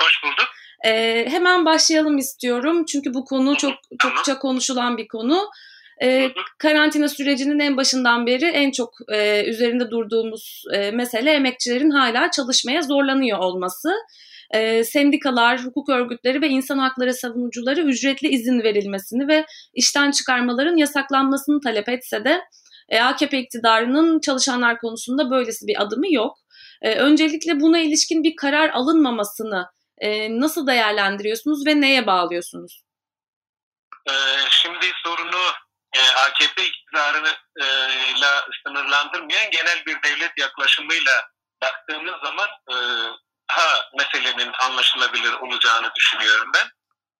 Hoş 0.03 0.23
bulduk. 0.25 0.49
E, 0.85 1.25
hemen 1.31 1.65
başlayalım 1.65 2.19
istiyorum. 2.19 2.85
Çünkü 2.85 3.15
bu 3.15 3.25
konu 3.25 3.57
çok 3.57 3.75
çokça 3.99 4.39
konuşulan 4.39 4.99
bir 4.99 5.09
konu. 5.09 5.51
E, 6.03 6.31
karantina 6.59 7.09
sürecinin 7.09 7.59
en 7.59 7.77
başından 7.77 8.27
beri 8.27 8.45
en 8.45 8.71
çok 8.71 8.95
e, 9.13 9.45
üzerinde 9.45 9.91
durduğumuz 9.91 10.65
e, 10.73 10.91
mesele 10.91 11.33
emekçilerin 11.33 11.91
hala 11.91 12.31
çalışmaya 12.31 12.83
zorlanıyor 12.83 13.39
olması. 13.39 13.93
E, 14.51 14.85
sendikalar, 14.85 15.65
hukuk 15.65 15.89
örgütleri 15.89 16.43
ve 16.43 16.49
insan 16.49 16.79
hakları 16.79 17.15
savunucuları 17.15 17.81
ücretli 17.81 18.29
izin 18.29 18.63
verilmesini 18.63 19.29
ve 19.29 19.47
işten 19.75 20.11
çıkarmaların 20.11 20.77
yasaklanmasını 20.77 21.61
talep 21.61 21.89
etse 21.89 22.25
de 22.25 22.41
e, 22.89 23.01
AKP 23.01 23.39
iktidarının 23.39 24.21
çalışanlar 24.21 24.79
konusunda 24.79 25.31
böylesi 25.31 25.67
bir 25.67 25.83
adımı 25.83 26.13
yok. 26.13 26.39
E, 26.83 26.95
öncelikle 26.95 27.61
buna 27.61 27.79
ilişkin 27.79 28.25
bir 28.25 28.37
karar 28.37 28.71
alınmamasını 28.71 29.67
e, 29.99 30.41
nasıl 30.41 30.67
değerlendiriyorsunuz 30.67 31.67
ve 31.67 31.81
neye 31.81 32.07
bağlıyorsunuz? 32.07 32.83
Şimdi 34.51 34.87
sorunu 35.05 35.66
e, 35.95 36.01
AKP 36.11 36.63
iktidarıyla 36.65 38.49
sınırlandırmayan 38.67 39.51
genel 39.51 39.87
bir 39.87 40.03
devlet 40.03 40.33
yaklaşımıyla 40.39 41.29
baktığımız 41.63 42.15
zaman 42.25 42.49
e, 42.71 42.75
daha 43.51 43.91
meselenin 43.99 44.53
anlaşılabilir 44.61 45.33
olacağını 45.33 45.91
düşünüyorum 45.95 46.51
ben. 46.55 46.69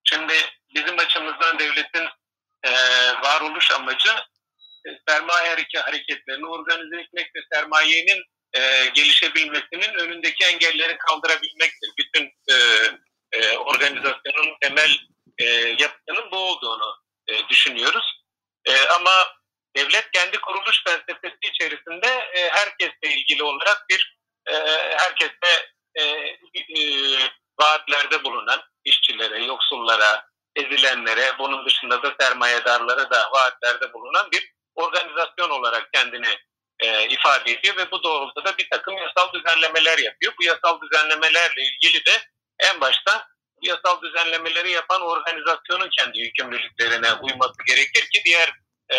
Şimdi 0.03 0.33
bizim 0.75 0.99
açımızdan 0.99 1.59
devletin 1.59 2.07
e, 2.63 2.71
varoluş 3.21 3.71
amacı 3.71 4.09
e, 4.85 4.89
sermaye 5.07 5.49
hareketlerini 5.75 6.47
organize 6.47 7.01
etmek 7.01 7.35
ve 7.35 7.39
sermayenin 7.53 8.23
e, 8.53 8.85
gelişebilmesinin 8.93 9.93
önündeki 9.93 10.45
engelleri 10.45 10.97
kaldırabilmektir. 10.97 11.89
Bütün 11.97 12.23
e, 12.49 12.55
e, 13.31 13.57
organizasyonun 13.57 14.57
temel 14.61 14.91
e, 15.37 15.45
yapısının 15.79 16.31
bu 16.31 16.37
olduğunu 16.37 16.95
e, 17.27 17.49
düşünüyoruz. 17.49 18.16
E, 18.67 18.87
ama 18.87 19.11
devlet 19.75 20.11
kendi 20.11 20.37
kuruluş 20.37 20.83
felsefesi 20.83 21.37
içerisinde 21.41 22.07
e, 22.07 22.49
herkesle 22.49 23.15
ilgili 23.15 23.43
olarak 23.43 23.85
bir 23.89 24.17
e, 24.47 24.53
herkesle 24.97 25.71
e, 25.95 26.03
e, 26.03 26.83
vaatlerde 27.59 28.23
bulunan 28.23 28.61
işçilere, 28.85 29.45
yoksullara, 29.45 30.25
ezilenlere, 30.55 31.39
bunun 31.39 31.65
dışında 31.65 32.03
da 32.03 32.15
sermayedarlara 32.19 33.09
da 33.09 33.31
vaatlerde 33.31 33.93
bulunan 33.93 34.31
bir 34.31 34.51
organizasyon 34.75 35.49
olarak 35.49 35.93
kendini 35.93 36.37
e, 36.79 37.09
ifade 37.09 37.51
ediyor 37.51 37.77
ve 37.77 37.91
bu 37.91 38.03
doğrultuda 38.03 38.57
bir 38.57 38.69
takım 38.69 38.97
yasal 38.97 39.33
düzenlemeler 39.33 39.97
yapıyor. 39.97 40.33
Bu 40.39 40.43
yasal 40.43 40.81
düzenlemelerle 40.81 41.61
ilgili 41.61 42.05
de 42.05 42.11
en 42.59 42.81
başta 42.81 43.27
yasal 43.61 44.01
düzenlemeleri 44.01 44.71
yapan 44.71 45.01
organizasyonun 45.01 45.89
kendi 45.97 46.19
yükümlülüklerine 46.19 47.13
uyması 47.13 47.57
gerekir 47.67 48.09
ki 48.09 48.21
diğer 48.25 48.51
e, 48.89 48.97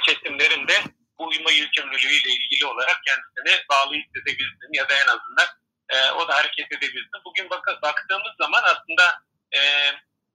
kesimlerin 0.00 0.68
de 0.68 0.74
bu 1.18 1.26
uyma 1.28 1.50
yükümlülüğüyle 1.50 2.30
ilgili 2.30 2.66
olarak 2.66 3.00
kendisini 3.06 3.64
bağlı 3.70 3.94
hissedebilsin 3.94 4.72
ya 4.72 4.88
da 4.88 4.94
en 4.94 5.06
azından 5.06 5.48
e, 5.88 6.10
o 6.10 6.28
da 6.28 6.34
hareket 6.36 6.72
edebilsin. 6.72 7.24
Bugün 7.24 7.50
bak 7.50 7.82
baktığımız 7.82 8.32
zaman 8.40 8.62
aslında 8.62 9.20
e, 9.54 9.60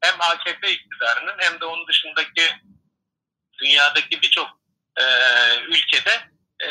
hem 0.02 0.22
AKP 0.22 0.72
iktidarının 0.72 1.36
hem 1.38 1.60
de 1.60 1.66
onun 1.66 1.88
dışındaki 1.88 2.44
dünyadaki 3.62 4.22
birçok 4.22 4.50
e, 4.98 5.04
ülkede 5.68 6.30
e, 6.64 6.70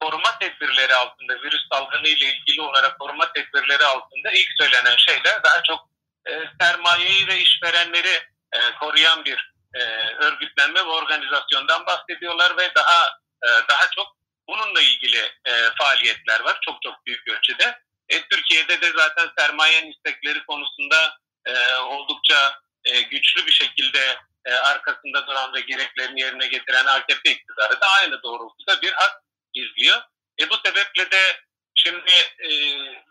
koruma 0.00 0.38
tedbirleri 0.38 0.94
altında, 0.94 1.42
virüs 1.42 1.68
salgını 1.72 2.08
ile 2.08 2.34
ilgili 2.34 2.60
olarak 2.60 2.98
koruma 2.98 3.32
tedbirleri 3.32 3.59
altında 3.78 4.30
ilk 4.32 4.48
söylenen 4.58 4.96
şeyler 4.96 5.42
daha 5.42 5.62
çok 5.62 5.88
e, 6.28 6.32
sermayeyi 6.60 7.26
ve 7.26 7.38
işverenleri 7.38 8.22
e, 8.52 8.58
koruyan 8.80 9.24
bir 9.24 9.52
e, 9.74 9.80
örgütlenme 10.14 10.80
ve 10.80 10.88
organizasyondan 10.88 11.86
bahsediyorlar 11.86 12.56
ve 12.56 12.74
daha 12.74 13.18
e, 13.44 13.48
daha 13.68 13.90
çok 13.96 14.16
bununla 14.48 14.82
ilgili 14.82 15.18
e, 15.44 15.70
faaliyetler 15.78 16.40
var 16.40 16.58
çok 16.62 16.82
çok 16.82 17.06
büyük 17.06 17.28
ölçüde. 17.28 17.78
E, 18.08 18.22
Türkiye'de 18.28 18.80
de 18.80 18.92
zaten 18.96 19.30
sermayenin 19.38 19.92
istekleri 19.92 20.46
konusunda 20.46 21.18
e, 21.46 21.74
oldukça 21.74 22.60
e, 22.84 23.00
güçlü 23.00 23.46
bir 23.46 23.52
şekilde 23.52 24.18
e, 24.44 24.52
arkasında 24.52 25.26
duran 25.26 25.54
ve 25.54 25.60
gereklerini 25.60 26.20
yerine 26.20 26.46
getiren 26.46 26.86
AKP 26.86 27.30
iktidarı 27.30 27.80
da 27.80 27.86
aynı 27.86 28.22
doğrultuda 28.22 28.82
bir 28.82 28.92
hak 28.92 29.22
izliyor. 29.54 30.02
E, 30.40 30.50
bu 30.50 30.56
sebeple 30.56 31.10
de 31.10 31.40
şimdi 31.84 32.12
e, 32.44 32.50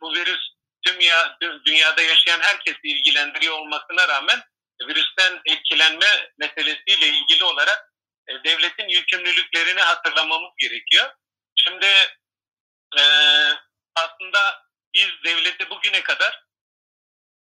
bu 0.02 0.14
virüs 0.14 0.40
tüm 0.86 1.00
ya, 1.00 1.38
dünyada 1.66 2.02
yaşayan 2.02 2.40
herkesi 2.40 2.80
ilgilendiriyor 2.84 3.60
olmasına 3.60 4.08
rağmen 4.08 4.44
virüsten 4.88 5.42
etkilenme 5.46 6.32
meselesiyle 6.38 7.08
ilgili 7.08 7.44
olarak 7.44 7.94
e, 8.28 8.34
devletin 8.44 8.88
yükümlülüklerini 8.88 9.82
hatırlamamız 9.82 10.52
gerekiyor. 10.58 11.10
Şimdi 11.56 11.86
e, 12.98 13.04
aslında 13.96 14.64
biz 14.94 15.10
devleti 15.26 15.70
bugüne 15.70 16.04
kadar 16.04 16.44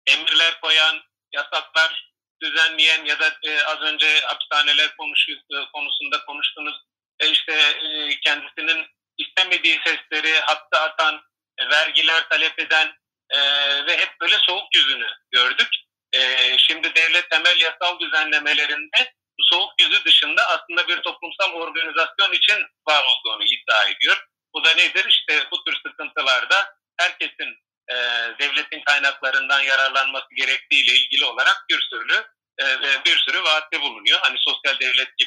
emirler 0.07 0.61
koyan, 0.61 1.03
yasaklar 1.33 2.11
düzenleyen 2.43 3.05
ya 3.05 3.21
da 3.21 3.39
e, 3.43 3.63
az 3.63 3.81
önce 3.81 4.21
hapishaneler 4.21 4.97
konuşu, 4.97 5.33
e, 5.33 5.57
konusunda 5.73 6.25
konuştunuz. 6.25 6.77
E, 7.21 7.31
işte 7.31 7.53
e, 7.53 8.21
kendisinin 8.21 8.87
istemediği 9.21 9.81
sesleri 9.87 10.41
hatta 10.41 10.81
atan, 10.81 11.23
e, 11.59 11.69
vergiler 11.69 12.29
talep 12.29 12.59
eden 12.59 12.93
e, 13.31 13.39
ve 13.87 13.99
hep 13.99 14.21
böyle 14.21 14.39
soğuk 14.39 14.75
yüzünü 14.75 15.07
gördük. 15.31 15.69
E, 16.13 16.21
şimdi 16.59 16.95
devlet 16.95 17.31
temel 17.31 17.61
yasal 17.61 17.99
düzenlemelerinde 18.01 19.15
bu 19.39 19.43
soğuk 19.55 19.73
yüzü 19.81 20.05
dışında 20.05 20.43
aslında 20.49 20.89
bir 20.89 20.97
toplumsal 20.97 21.53
organizasyon 21.53 22.33
için 22.33 22.67
var 22.89 23.05
olduğunu 23.05 23.45
iddia 23.45 23.89
ediyor. 23.89 24.27
Bu 24.55 24.65
da 24.65 24.75
nedir? 24.75 25.07
İşte 25.09 25.47
bu 25.51 25.65
tür 25.65 25.77
sıkıntılarda 25.87 26.75
herkesin 27.01 27.57
e, 27.91 27.95
devletin 28.39 28.81
kaynaklarından 28.81 29.61
yararlanması 29.61 30.35
gerektiğiyle 30.37 30.93
ilgili 30.93 31.25
olarak 31.25 31.65
bir 31.71 31.81
sürü 31.91 32.25
e, 32.61 32.65
bir 33.05 33.17
sürü 33.17 33.43
vaatte 33.43 33.81
bulunuyor. 33.81 34.19
Hani 34.23 34.37
sosyal 34.39 34.81
devlet 34.81 35.19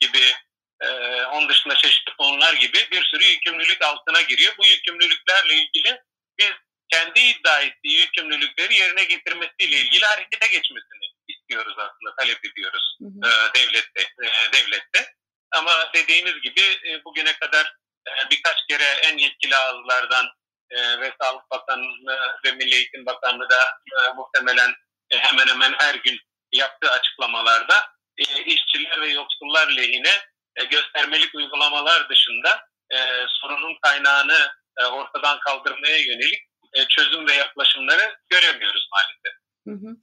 gibi, 0.00 0.34
e, 0.80 0.88
onun 1.24 1.48
dışında 1.48 1.74
çeşitli 1.74 2.12
konular 2.50 2.60
gibi 2.60 2.90
bir 2.92 3.04
sürü 3.04 3.24
yükümlülük 3.24 3.82
altına 3.82 4.20
giriyor. 4.20 4.54
Bu 4.58 4.66
yükümlülüklerle 4.66 5.54
ilgili 5.54 6.02
biz 6.38 6.50
kendi 6.88 7.20
iddia 7.20 7.60
ettiği 7.60 7.98
yükümlülükleri 7.98 8.74
yerine 8.74 9.04
getirmesiyle 9.04 9.76
ilgili 9.76 10.04
harekete 10.04 10.46
geçmesini 10.46 11.06
istiyoruz 11.28 11.74
aslında, 11.78 12.14
talep 12.18 12.44
ediyoruz 12.44 12.96
hı 12.98 13.06
hı. 13.06 13.28
E, 13.28 13.54
devlette, 13.54 14.00
e, 14.00 14.52
devlette. 14.52 15.14
Ama 15.50 15.72
dediğimiz 15.94 16.40
gibi 16.42 16.60
e, 16.60 17.04
bugüne 17.04 17.32
kadar 17.32 17.74
e, 18.08 18.30
birkaç 18.30 18.56
kere 18.68 18.84
en 18.84 19.18
yetkili 19.18 19.56
ağızlardan 19.56 20.26
e, 20.70 21.00
ve 21.00 21.12
Sağlık 21.20 21.50
Bakanlığı 21.50 22.38
ve 22.44 22.52
Milli 22.52 22.74
Eğitim 22.74 23.06
Bakanlığı 23.06 23.50
da 23.50 23.62
e, 23.96 24.12
muhtemelen 24.16 24.74
e, 25.10 25.18
hemen 25.18 25.46
hemen 25.46 25.74
her 25.78 25.94
gün 25.94 26.20
yaptığı 26.52 26.90
açıklamalarda 26.90 27.86
e, 28.18 28.22
işçiler 28.44 29.00
ve 29.00 29.08
yoksullar 29.08 29.68
lehine 29.68 30.30
e, 30.56 30.64
göstermelik 30.64 31.34
uygulamalar 31.34 32.08
dışında 32.08 32.66
e, 32.92 32.98
sorunun 33.28 33.78
kaynağını 33.82 34.50
e, 34.80 34.84
ortadan 35.30 35.38
kaldırmaya 35.40 35.98
yönelik 35.98 36.40
e, 36.74 36.78
çözüm 36.88 37.26
ve 37.26 37.32
yaklaşımları 37.32 38.14
göremiyoruz 38.30 38.88
maalesef. 38.92 39.34
Hı 39.66 39.86
hı. 39.86 39.96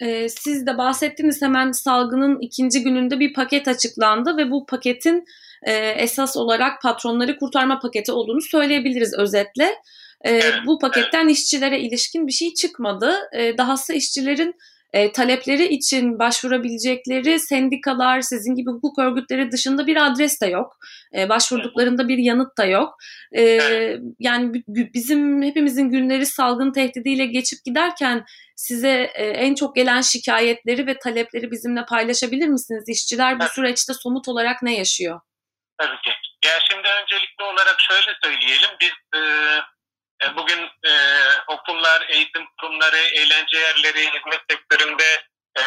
Ee, 0.00 0.28
siz 0.28 0.66
de 0.66 0.78
bahsettiniz 0.78 1.42
hemen 1.42 1.72
salgının 1.72 2.40
ikinci 2.40 2.82
gününde 2.82 3.20
bir 3.20 3.32
paket 3.34 3.68
açıklandı 3.68 4.36
ve 4.36 4.50
bu 4.50 4.66
paketin 4.66 5.24
e, 5.66 5.72
esas 5.74 6.36
olarak 6.36 6.82
patronları 6.82 7.38
kurtarma 7.38 7.78
paketi 7.78 8.12
olduğunu 8.12 8.40
söyleyebiliriz 8.40 9.14
özetle. 9.18 9.64
E, 10.24 10.30
evet, 10.30 10.54
bu 10.66 10.78
paketten 10.78 11.24
evet. 11.24 11.36
işçilere 11.36 11.80
ilişkin 11.80 12.26
bir 12.26 12.32
şey 12.32 12.54
çıkmadı. 12.54 13.14
E, 13.32 13.58
dahası 13.58 13.92
işçilerin 13.92 14.54
e, 14.92 15.12
talepleri 15.12 15.68
için 15.68 16.18
başvurabilecekleri 16.18 17.38
sendikalar, 17.38 18.20
sizin 18.20 18.54
gibi 18.54 18.70
hukuk 18.70 18.98
örgütleri 18.98 19.52
dışında 19.52 19.86
bir 19.86 20.06
adres 20.06 20.40
de 20.40 20.46
yok. 20.46 20.76
E, 21.16 21.28
başvurduklarında 21.28 22.08
bir 22.08 22.18
yanıt 22.18 22.58
da 22.58 22.64
yok. 22.64 22.96
E, 23.36 23.42
yani 24.18 24.62
bizim 24.68 25.42
hepimizin 25.42 25.90
günleri 25.90 26.26
salgın 26.26 26.72
tehdidiyle 26.72 27.26
geçip 27.26 27.64
giderken 27.64 28.24
size 28.56 29.10
e, 29.14 29.24
en 29.24 29.54
çok 29.54 29.76
gelen 29.76 30.00
şikayetleri 30.00 30.86
ve 30.86 30.98
talepleri 30.98 31.50
bizimle 31.50 31.84
paylaşabilir 31.84 32.48
misiniz? 32.48 32.84
İşçiler 32.88 33.40
bu 33.40 33.44
süreçte 33.44 33.92
somut 33.94 34.28
olarak 34.28 34.62
ne 34.62 34.76
yaşıyor? 34.76 35.20
Tabii 35.78 36.00
ki. 36.04 36.10
Ya 36.44 36.52
şimdi 36.70 36.88
öncelikli 37.02 37.44
olarak 37.44 37.76
şöyle 37.78 38.16
söyleyelim. 38.24 38.70
Biz 38.80 39.20
e, 39.20 39.20
e, 40.22 40.36
bugün 40.36 40.70
e, 40.84 40.92
okullar, 41.46 42.06
eğitim 42.08 42.46
kurumları, 42.60 42.96
eğlence 42.96 43.58
yerleri, 43.58 44.06
hizmet 44.06 44.40
sektöründe 44.50 45.26
e, 45.58 45.62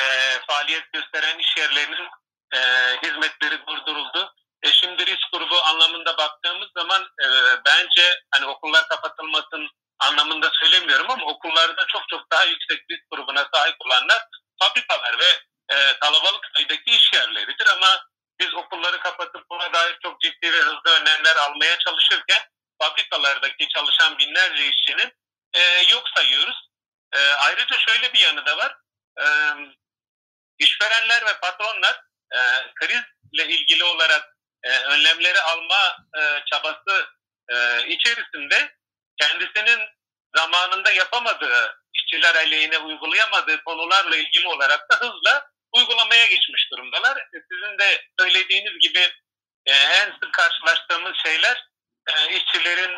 faaliyet 0.47 0.93
gösteren 0.93 1.39
iş 1.39 1.57
yerlerinin 1.57 2.09
e, 2.53 2.59
hizmetleri 3.03 3.67
durduruldu. 3.67 4.33
E, 4.63 4.71
şimdi 4.71 5.05
risk 5.05 5.31
grubu 5.33 5.61
anlamında 5.61 6.17
baktığımız 6.17 6.69
zaman 6.77 7.01
e, 7.01 7.27
bence 7.65 8.19
hani 8.31 8.45
okullar 8.45 8.87
kapatılmasın 8.87 9.67
anlamında 9.99 10.51
söylemiyorum 10.61 11.11
ama 11.11 11.25
okullarda 11.25 11.85
çok 11.87 12.09
çok 12.09 12.31
daha 12.31 12.43
yüksek 12.43 12.79
risk 12.91 13.03
grubuna 13.11 13.47
sahip 13.53 13.75
olanlar 13.79 14.27
fabrikalar 14.59 15.19
ve 15.19 15.39
e, 15.75 15.99
kalabalık 15.99 16.45
sayıdaki 16.55 16.91
iş 16.91 17.13
yerleridir 17.13 17.67
ama 17.77 18.05
biz 18.39 18.53
okulları 18.53 18.99
kapatıp 18.99 19.49
buna 19.49 19.73
dair 19.73 19.97
çok 20.03 20.21
ciddi 20.21 20.53
ve 20.53 20.57
hızlı 20.57 20.99
önlemler 21.01 21.35
almaya 21.35 21.79
çalışırken 21.79 22.41
fabrikalardaki 22.85 23.67
çalışan 23.67 24.17
binlerce 24.17 24.69
işçinin 24.69 25.11
e, 25.53 25.61
yok 25.91 26.03
sayıyoruz. 26.15 26.69
E, 27.13 27.19
ayrıca 27.19 27.77
şöyle 27.79 28.13
bir 28.13 28.19
yanı 28.19 28.45
da 28.45 28.57
var. 28.57 28.75
E, 29.19 29.25
işverenler 30.59 31.25
ve 31.25 31.39
patronlar 31.41 32.01
e, 32.35 32.39
krizle 32.75 33.53
ilgili 33.53 33.83
olarak 33.83 34.35
e, 34.63 34.79
önlemleri 34.79 35.41
alma 35.41 35.97
e, 36.17 36.21
çabası 36.51 37.09
e, 37.49 37.87
içerisinde 37.87 38.75
kendisinin 39.21 39.79
zamanında 40.35 40.91
yapamadığı, 40.91 41.83
işçiler 41.93 42.35
aleyhine 42.35 42.77
uygulayamadığı 42.77 43.63
konularla 43.63 44.15
ilgili 44.15 44.47
olarak 44.47 44.91
da 44.91 44.95
hızla 44.95 45.49
uygulamaya 45.71 46.25
geçmiş 46.25 46.71
durumdalar. 46.71 47.17
E, 47.17 47.37
sizin 47.51 47.77
de 47.79 48.01
söylediğiniz 48.19 48.79
gibi 48.79 49.11
e, 49.65 49.73
en 49.73 50.11
sık 50.11 50.33
karşılaştığımız 50.33 51.13
şeyler 51.25 51.74
e, 52.07 52.35
işçilerin 52.35 52.97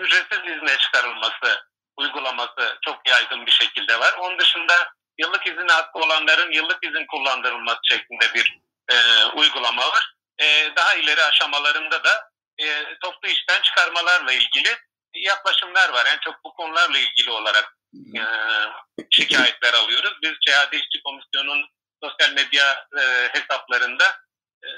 ücretsiz 0.00 0.38
izne 0.38 0.78
çıkarılması 0.78 1.64
uygulaması 1.96 2.78
çok 2.84 3.08
yaygın 3.08 3.46
bir 3.46 3.50
şekilde 3.50 4.00
var. 4.00 4.14
Onun 4.18 4.38
dışında 4.38 4.92
yıllık 5.18 5.46
izin 5.46 5.68
hakkı 5.68 5.98
olanların 5.98 6.52
yıllık 6.52 6.84
izin 6.84 7.06
kullandırılması 7.06 7.80
şeklinde 7.84 8.34
bir 8.34 8.58
e, 8.90 9.24
uygulama 9.24 9.82
var. 9.88 10.14
E, 10.38 10.76
daha 10.76 10.94
ileri 10.94 11.24
aşamalarında 11.24 12.04
da 12.04 12.30
e, 12.58 12.98
toplu 12.98 13.28
işten 13.28 13.62
çıkarmalarla 13.62 14.32
ilgili 14.32 14.76
yaklaşımlar 15.14 15.88
var. 15.88 16.06
En 16.06 16.18
çok 16.18 16.44
bu 16.44 16.54
konularla 16.54 16.98
ilgili 16.98 17.30
olarak 17.30 17.76
e, 17.94 18.22
şikayetler 19.10 19.74
alıyoruz. 19.74 20.12
Biz 20.22 20.32
Şehade 20.48 20.76
İşçi 20.76 21.02
Komisyonu'nun 21.04 21.68
sosyal 22.02 22.32
medya 22.32 22.86
e, 22.98 23.28
hesaplarında 23.32 24.04
e, 24.64 24.68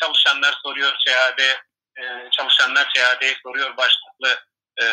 çalışanlar 0.00 0.54
soruyor 0.62 0.96
Şehade 1.06 1.62
e, 2.00 2.30
çalışanlar 2.30 2.90
Şehade'ye 2.96 3.34
soruyor 3.42 3.76
başlıklı 3.76 4.44
e, 4.82 4.84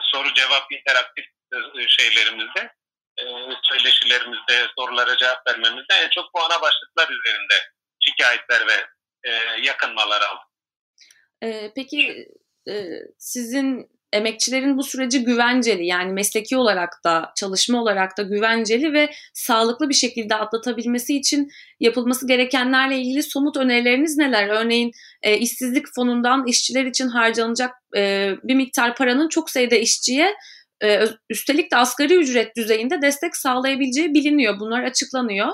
soru 0.00 0.34
cevap 0.34 0.72
interaktif 0.72 1.24
e, 1.52 1.88
şeylerimizde 1.88 2.74
e, 3.20 3.24
söyleşilerimizde 3.62 4.68
sorulara 4.78 5.16
cevap 5.16 5.46
vermemizde 5.46 5.94
en 5.94 6.08
çok 6.10 6.34
bu 6.34 6.40
ana 6.40 6.62
başlıklar 6.62 7.08
üzerinde 7.08 7.54
şikayetler 8.00 8.66
ve 8.66 8.86
e, 9.24 9.30
yakınmalar 9.62 10.20
aldık. 10.20 10.48
E, 11.42 11.72
peki 11.74 12.28
e, 12.68 12.72
sizin 13.18 13.97
emekçilerin 14.12 14.78
bu 14.78 14.82
süreci 14.82 15.24
güvenceli 15.24 15.86
yani 15.86 16.12
mesleki 16.12 16.56
olarak 16.56 17.04
da 17.04 17.32
çalışma 17.36 17.82
olarak 17.82 18.18
da 18.18 18.22
güvenceli 18.22 18.92
ve 18.92 19.10
sağlıklı 19.34 19.88
bir 19.88 19.94
şekilde 19.94 20.34
atlatabilmesi 20.34 21.16
için 21.16 21.48
yapılması 21.80 22.26
gerekenlerle 22.26 22.98
ilgili 22.98 23.22
somut 23.22 23.56
önerileriniz 23.56 24.16
neler? 24.16 24.48
Örneğin 24.48 24.92
e, 25.22 25.38
işsizlik 25.38 25.86
fonundan 25.94 26.46
işçiler 26.46 26.84
için 26.84 27.08
harcanacak 27.08 27.70
e, 27.96 28.32
bir 28.44 28.54
miktar 28.54 28.94
paranın 28.96 29.28
çok 29.28 29.50
sayıda 29.50 29.76
işçiye 29.76 30.34
e, 30.82 31.04
üstelik 31.30 31.72
de 31.72 31.76
asgari 31.76 32.14
ücret 32.14 32.56
düzeyinde 32.56 33.02
destek 33.02 33.36
sağlayabileceği 33.36 34.14
biliniyor. 34.14 34.60
Bunlar 34.60 34.82
açıklanıyor. 34.82 35.48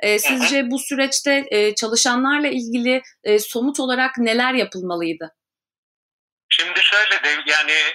E, 0.00 0.18
sizce 0.18 0.70
bu 0.70 0.78
süreçte 0.78 1.44
e, 1.50 1.74
çalışanlarla 1.74 2.48
ilgili 2.48 3.02
e, 3.24 3.38
somut 3.38 3.80
olarak 3.80 4.18
neler 4.18 4.54
yapılmalıydı? 4.54 5.34
Şimdi 6.60 6.80
şöyle 6.82 7.22
de 7.22 7.42
yani 7.46 7.94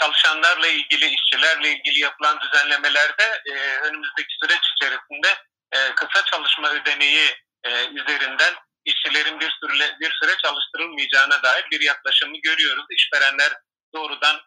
çalışanlarla 0.00 0.66
ilgili, 0.66 1.14
işçilerle 1.14 1.68
ilgili 1.68 2.00
yapılan 2.00 2.40
düzenlemelerde 2.40 3.42
e, 3.46 3.52
önümüzdeki 3.54 4.34
süreç 4.42 4.60
içerisinde 4.76 5.28
e, 5.72 5.94
kısa 5.94 6.24
çalışma 6.24 6.70
ödeneği 6.70 7.34
e, 7.64 7.70
üzerinden 7.86 8.54
işçilerin 8.84 9.40
bir 9.40 9.50
süre, 9.60 9.96
bir 10.00 10.12
süre 10.22 10.36
çalıştırılmayacağına 10.42 11.42
dair 11.42 11.64
bir 11.70 11.80
yaklaşımı 11.80 12.36
görüyoruz. 12.42 12.84
İşverenler 12.90 13.52
doğrudan 13.94 14.40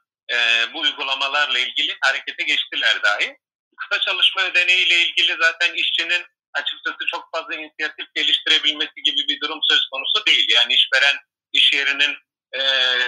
bu 0.74 0.80
uygulamalarla 0.80 1.60
ilgili 1.60 1.98
harekete 2.02 2.44
geçtiler 2.44 3.04
dahi. 3.04 3.38
Kısa 3.78 4.02
çalışma 4.02 4.42
ödeneği 4.42 4.88
ile 4.88 4.96
ilgili 5.02 5.38
zaten 5.42 5.74
işçinin 5.74 6.26
açıkçası 6.54 7.06
çok 7.12 7.30
fazla 7.32 7.56
inisiyatif 7.56 8.14
geliştirebilmesi 8.16 9.02
gibi 9.04 9.28
bir 9.28 9.42
durum 9.42 9.60
söz 9.70 9.90
konusu 9.90 10.26
değil. 10.26 10.46
Yani 10.50 10.74
işveren 10.74 11.16
iş 11.54 11.74
yerinin 11.74 12.18
e, 12.54 12.60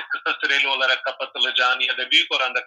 kısa 0.10 0.38
süreli 0.44 0.68
olarak 0.68 1.04
kapatılacağını 1.04 1.84
ya 1.84 1.98
da 1.98 2.12
büyük 2.12 2.34
oranda 2.34 2.66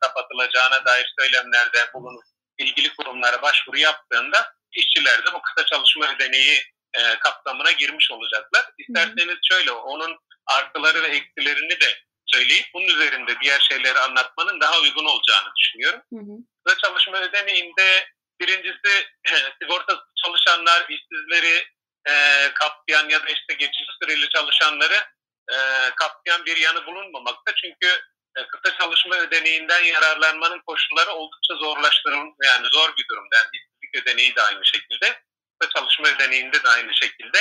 kapatılacağına 0.00 0.84
dair 0.84 1.12
söylemlerde 1.18 1.78
bulunup 1.94 2.24
ilgili 2.58 2.96
kurumlara 2.96 3.42
başvuru 3.42 3.78
yaptığında 3.78 4.54
işçiler 4.72 5.26
de 5.26 5.32
bu 5.32 5.42
kısa 5.42 5.66
çalışma 5.66 6.14
ödeneği 6.14 6.62
e, 6.94 7.18
kapsamına 7.18 7.70
girmiş 7.70 8.10
olacaklar. 8.10 8.70
İsterseniz 8.78 9.36
şöyle 9.52 9.72
onun 9.72 10.18
artıları 10.46 11.02
ve 11.02 11.06
eksilerini 11.06 11.80
de 11.80 11.98
söyleyip 12.26 12.66
bunun 12.74 12.86
üzerinde 12.86 13.34
diğer 13.42 13.60
şeyleri 13.60 13.98
anlatmanın 13.98 14.60
daha 14.60 14.80
uygun 14.80 15.04
olacağını 15.04 15.48
düşünüyorum. 15.58 16.00
Hı 16.12 16.20
hı. 16.20 16.36
Kısa 16.64 16.78
çalışma 16.78 17.18
ödeneğinde 17.18 18.08
birincisi 18.40 19.06
sigorta 19.62 20.04
çalışanlar, 20.24 20.86
işsizleri 20.88 21.66
e, 22.08 22.14
kapsayan 22.54 23.08
ya 23.08 23.22
da 23.22 23.28
işte 23.28 23.54
geçici 23.54 23.84
süreli 24.02 24.28
çalışanları 24.28 25.13
e, 25.52 25.56
kapsayan 25.96 26.44
bir 26.46 26.56
yanı 26.56 26.86
bulunmamakta. 26.86 27.54
Çünkü 27.54 27.88
e, 28.36 28.46
kısa 28.46 28.78
çalışma 28.78 29.16
ödeneğinden 29.16 29.84
yararlanmanın 29.84 30.62
koşulları 30.66 31.10
oldukça 31.10 31.54
zorlaştırılmış. 31.54 32.34
Yani 32.44 32.66
zor 32.72 32.96
bir 32.96 33.04
durumda. 33.10 33.36
Yani 33.36 33.48
işsizlik 33.52 34.02
ödeneği 34.02 34.36
de 34.36 34.42
aynı 34.42 34.66
şekilde. 34.66 35.22
Kısa 35.60 35.72
çalışma 35.72 36.08
ödeneğinde 36.08 36.62
de 36.62 36.68
aynı 36.68 36.94
şekilde. 36.94 37.38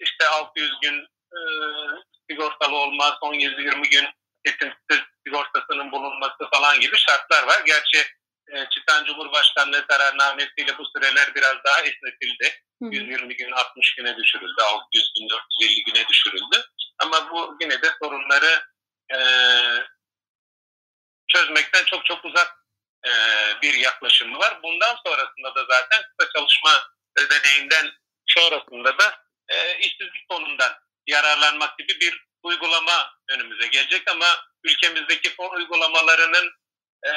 İşte 0.00 0.28
600 0.28 0.72
gün 0.82 1.08
e, 1.32 1.38
sigortalı 2.30 2.76
olma, 2.76 3.18
son 3.22 3.34
120 3.34 3.88
gün 3.88 4.06
kesintisiz 4.44 5.00
sigortasının 5.26 5.92
bulunması 5.92 6.50
falan 6.54 6.80
gibi 6.80 6.96
şartlar 6.96 7.42
var. 7.42 7.62
Gerçi 7.66 7.98
e, 8.52 8.66
çıkan 8.70 9.04
Cumhurbaşkanlığı 9.04 9.86
kararnamesiyle 9.86 10.78
bu 10.78 10.84
süreler 10.96 11.34
biraz 11.34 11.56
daha 11.64 11.80
esnetildi. 11.80 12.62
Hı. 12.82 12.88
120 12.92 13.36
gün 13.36 13.50
60 13.52 13.94
güne 13.94 14.16
düşürüldü, 14.16 14.62
600 14.62 15.12
gün 15.18 15.28
450 15.28 15.84
güne 15.84 16.08
düşürüldü. 16.08 16.64
Ama 16.98 17.30
bu 17.30 17.56
yine 17.60 17.82
de 17.82 17.90
sorunları 18.02 18.64
e, 19.12 19.18
çözmekten 21.28 21.84
çok 21.84 22.04
çok 22.04 22.24
uzak 22.24 22.66
e, 23.06 23.10
bir 23.62 23.74
yaklaşımı 23.74 24.38
var. 24.38 24.62
Bundan 24.62 24.96
sonrasında 25.06 25.54
da 25.54 25.64
zaten 25.70 26.02
kısa 26.02 26.32
çalışma 26.32 26.90
ödeneğinden 27.18 27.92
sonrasında 28.26 28.98
da 28.98 29.24
e, 29.48 29.78
işsizlik 29.78 30.28
fonundan 30.32 30.72
yararlanmak 31.06 31.78
gibi 31.78 32.00
bir 32.00 32.26
uygulama 32.42 33.14
önümüze 33.28 33.66
gelecek 33.66 34.10
ama 34.10 34.26
ülkemizdeki 34.64 35.34
fon 35.34 35.56
uygulamalarının 35.56 36.50
e, 37.06 37.12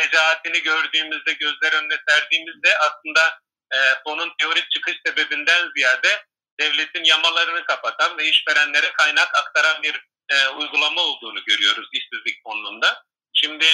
fecaatini 0.00 0.62
gördüğümüzde, 0.62 1.32
gözler 1.32 1.72
önüne 1.72 1.96
serdiğimizde 2.08 2.78
aslında 2.78 3.40
e, 3.72 3.78
fonun 4.04 4.34
teorik 4.38 4.70
çıkış 4.70 4.94
sebebinden 5.06 5.70
ziyade 5.76 6.26
devletin 6.60 7.04
yamalarını 7.04 7.64
kapatan 7.64 8.18
ve 8.18 8.28
işverenlere 8.28 8.92
kaynak 8.92 9.34
aktaran 9.34 9.82
bir 9.82 10.00
e, 10.28 10.48
uygulama 10.48 11.02
olduğunu 11.02 11.44
görüyoruz 11.44 11.88
işsizlik 11.92 12.42
fonunda. 12.42 13.04
Şimdi 13.32 13.66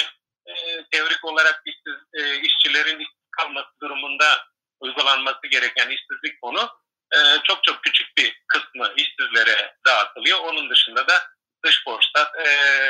e, 0.45 0.53
teorik 0.91 1.25
olarak 1.25 1.61
işsiz, 1.65 1.99
e, 2.13 2.41
işçilerin 2.41 2.99
işsiz 2.99 3.21
kalması 3.31 3.69
durumunda 3.81 4.47
uygulanması 4.79 5.47
gereken 5.51 5.89
işsizlik 5.89 6.41
fonu 6.41 6.69
e, 7.13 7.17
çok 7.43 7.63
çok 7.63 7.83
küçük 7.83 8.17
bir 8.17 8.41
kısmı 8.47 8.93
işsizlere 8.97 9.75
dağıtılıyor. 9.87 10.39
Onun 10.39 10.69
dışında 10.69 11.07
da 11.07 11.27
dış 11.65 11.85
borçlar 11.85 12.31
e, 12.35 12.45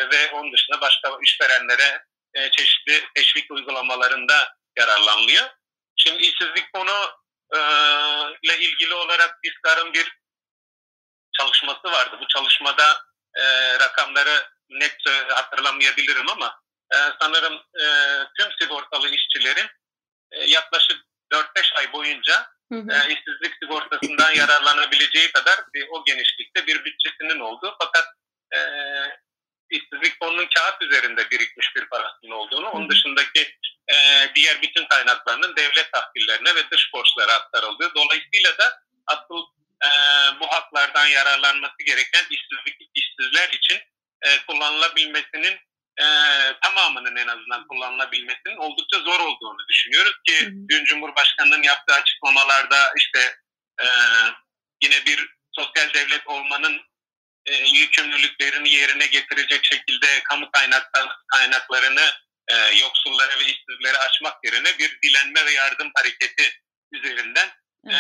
ve 0.10 0.32
onun 0.32 0.54
dışında 0.54 0.82
başka 0.82 1.18
işverenlere 1.24 2.06
e, 2.34 2.52
çeşitli 2.52 3.04
teşvik 3.16 3.52
uygulamalarında 3.52 4.56
yararlanılıyor. 4.78 5.50
Şimdi 5.96 6.24
işsizlik 6.24 6.72
fonu 6.76 7.21
ile 8.44 8.58
ilgili 8.60 8.94
olarak 8.94 9.44
BİSKAR'ın 9.44 9.94
bir 9.94 10.18
çalışması 11.38 11.92
vardı. 11.92 12.18
Bu 12.22 12.28
çalışmada 12.28 13.04
e, 13.36 13.44
rakamları 13.80 14.48
net 14.70 14.98
hatırlamayabilirim 15.30 16.30
ama 16.30 16.62
e, 16.94 16.98
sanırım 17.22 17.54
e, 17.54 17.86
tüm 18.40 18.52
sigortalı 18.62 19.10
işçilerin 19.10 19.68
e, 20.32 20.44
yaklaşık 20.44 21.02
4-5 21.34 21.76
ay 21.78 21.94
boyunca 21.94 22.48
hı 22.72 22.76
hı. 22.80 22.92
E, 22.92 23.14
işsizlik 23.14 23.54
sigortasından 23.64 24.32
yararlanabileceği 24.32 25.32
kadar 25.32 25.60
bir, 25.74 25.88
o 25.92 26.04
genişlikte 26.06 26.68
bir 26.68 26.86
bütçesinin 26.86 27.40
olduğu 27.40 27.76
fakat 27.82 28.06
e, 28.54 28.60
işsizlik 29.72 30.20
fonunun 30.20 30.48
kağıt 30.56 30.82
üzerinde 30.82 31.30
birikmiş 31.32 31.76
bir 31.76 31.86
parasının 31.86 32.32
olduğunu, 32.32 32.70
onun 32.70 32.90
dışındaki 32.90 33.56
e, 33.88 33.96
diğer 34.36 34.62
bütün 34.62 34.86
kaynaklarının 34.86 35.56
devlet 35.56 35.92
tahvillerine 35.92 36.56
ve 36.56 36.70
dış 36.72 36.94
borçlara 36.94 37.34
aktarıldığı. 37.34 37.92
Dolayısıyla 37.96 38.58
da 38.58 38.82
asıl 39.08 39.44
e, 39.84 39.90
bu 40.40 40.48
haklardan 40.48 41.06
yararlanması 41.06 41.84
gereken 41.86 42.24
işsizlik 42.30 42.90
işsizler 42.94 43.50
için 43.50 43.80
e, 44.22 44.46
kullanılabilmesinin 44.48 45.60
e, 46.00 46.06
tamamının 46.62 47.16
en 47.16 47.28
azından 47.28 47.68
kullanılabilmesinin 47.68 48.58
oldukça 48.58 49.00
zor 49.00 49.20
olduğunu 49.20 49.68
düşünüyoruz 49.70 50.16
ki 50.28 50.46
hmm. 50.46 50.70
dün 50.70 50.86
Cumhurbaşkanı'nın 50.86 51.64
yaptığı 51.64 51.94
açıklamalarda 51.94 52.94
işte 52.98 53.36
e, 53.82 53.86
yine 54.84 55.06
bir 55.06 55.28
sosyal 55.52 55.94
devlet 55.94 56.28
olmanın 56.28 56.82
e, 57.46 57.56
yükümlülüklerini 57.56 58.70
yerine 58.70 59.06
getirecek 59.06 59.66
şekilde 59.66 60.24
kamu 60.24 60.50
kaynaklarını 61.28 62.12
e, 62.48 62.56
yoksullara 62.56 63.40
ve 63.40 63.44
işsizlere 63.44 63.98
açmak 63.98 64.46
yerine 64.46 64.78
bir 64.80 65.00
dilenme 65.04 65.46
ve 65.46 65.52
yardım 65.52 65.92
hareketi 65.96 66.62
üzerinden 66.92 67.50
e, 67.92 67.96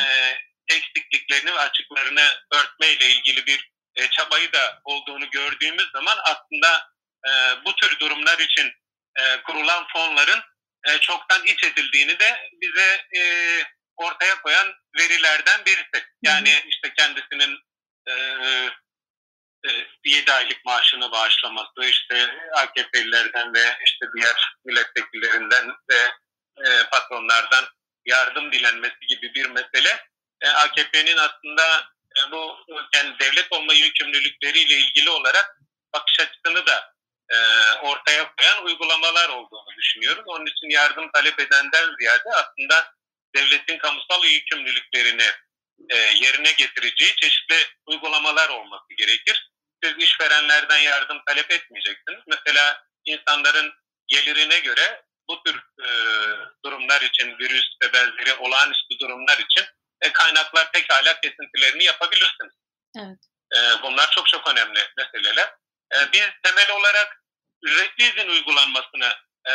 eksikliklerini 0.70 1.54
ve 1.54 1.60
açıklarını 1.60 2.34
örtmeyle 2.54 3.10
ilgili 3.10 3.46
bir 3.46 3.72
e, 3.96 4.08
çabayı 4.08 4.54
da 4.54 4.82
olduğunu 4.84 5.30
gördüğümüz 5.30 5.92
zaman 5.92 6.18
aslında 6.24 6.90
e, 7.28 7.32
bu 7.66 7.76
tür 7.76 8.00
durumlar 8.00 8.40
için 8.40 8.72
e, 9.20 9.42
kurulan 9.44 9.88
fonların 9.94 10.42
e, 10.88 10.98
çoktan 10.98 11.46
iç 11.46 11.64
edildiğini 11.64 12.20
de 12.20 12.50
bize 12.62 13.06
e, 13.18 13.24
ortaya 13.96 14.42
koyan 14.42 14.74
verilerden 15.00 15.66
birisi. 15.66 16.06
Yani 16.22 16.64
işte 16.68 16.94
kendisinin 16.98 17.58
e, 18.08 18.14
7 20.06 20.34
aylık 20.34 20.66
maaşını 20.66 21.12
bağışlaması, 21.12 21.86
işte 21.90 22.36
AKP'lilerden 22.54 23.54
ve 23.54 23.78
işte 23.86 24.06
diğer 24.16 24.56
milletvekillerinden 24.66 25.70
ve 25.90 26.12
e, 26.66 26.84
patronlardan 26.92 27.66
yardım 28.06 28.52
dilenmesi 28.52 29.08
gibi 29.08 29.34
bir 29.34 29.46
mesele 29.46 30.06
e, 30.42 30.48
AKP'nin 30.50 31.18
aslında 31.18 31.92
e, 32.18 32.32
bu 32.32 32.58
yani 32.96 33.16
devlet 33.20 33.52
olma 33.52 33.74
yükümlülükleriyle 33.74 34.76
ilgili 34.76 35.10
olarak 35.10 35.62
bakış 35.94 36.20
açısını 36.20 36.66
da 36.66 36.94
e, 37.30 37.38
ortaya 37.82 38.36
koyan 38.36 38.66
uygulamalar 38.66 39.30
olduğunu 39.30 39.76
düşünüyoruz. 39.78 40.24
Onun 40.26 40.46
için 40.46 40.70
yardım 40.70 41.12
talep 41.12 41.40
edenden 41.40 41.96
ziyade 42.00 42.30
aslında 42.30 42.94
devletin 43.36 43.78
kamusal 43.78 44.26
yükümlülüklerini 44.26 45.28
e, 45.90 45.96
yerine 45.96 46.52
getireceği 46.52 47.16
çeşitli 47.16 47.56
uygulamalar 47.86 48.50
olması 48.50 48.94
gerekir. 48.98 49.51
Siz 49.84 49.94
işverenlerden 49.98 50.78
yardım 50.78 51.22
talep 51.28 51.52
etmeyeceksiniz. 51.52 52.22
Mesela 52.28 52.84
insanların 53.06 53.74
gelirine 54.08 54.60
göre 54.60 55.04
bu 55.30 55.44
tür 55.44 55.56
e, 55.86 55.90
durumlar 56.66 57.02
için, 57.02 57.38
virüs 57.40 57.66
ve 57.84 57.94
benzeri 57.94 58.34
olağanüstü 58.34 59.00
durumlar 59.02 59.38
için 59.38 59.66
e, 60.02 60.14
kaynaklar 60.14 60.72
pekala 60.72 61.20
kesintilerini 61.20 61.84
yapabilirsiniz. 61.84 62.54
Evet. 62.98 63.18
E, 63.56 63.84
bunlar 63.84 64.12
çok 64.12 64.28
çok 64.28 64.48
önemli 64.48 64.80
meseleler. 64.98 65.56
E, 65.94 65.98
biz 66.14 66.28
temel 66.44 66.72
olarak 66.72 67.24
ücretli 67.64 68.04
izin 68.04 68.30
uygulanmasını 68.30 69.16
e, 69.46 69.54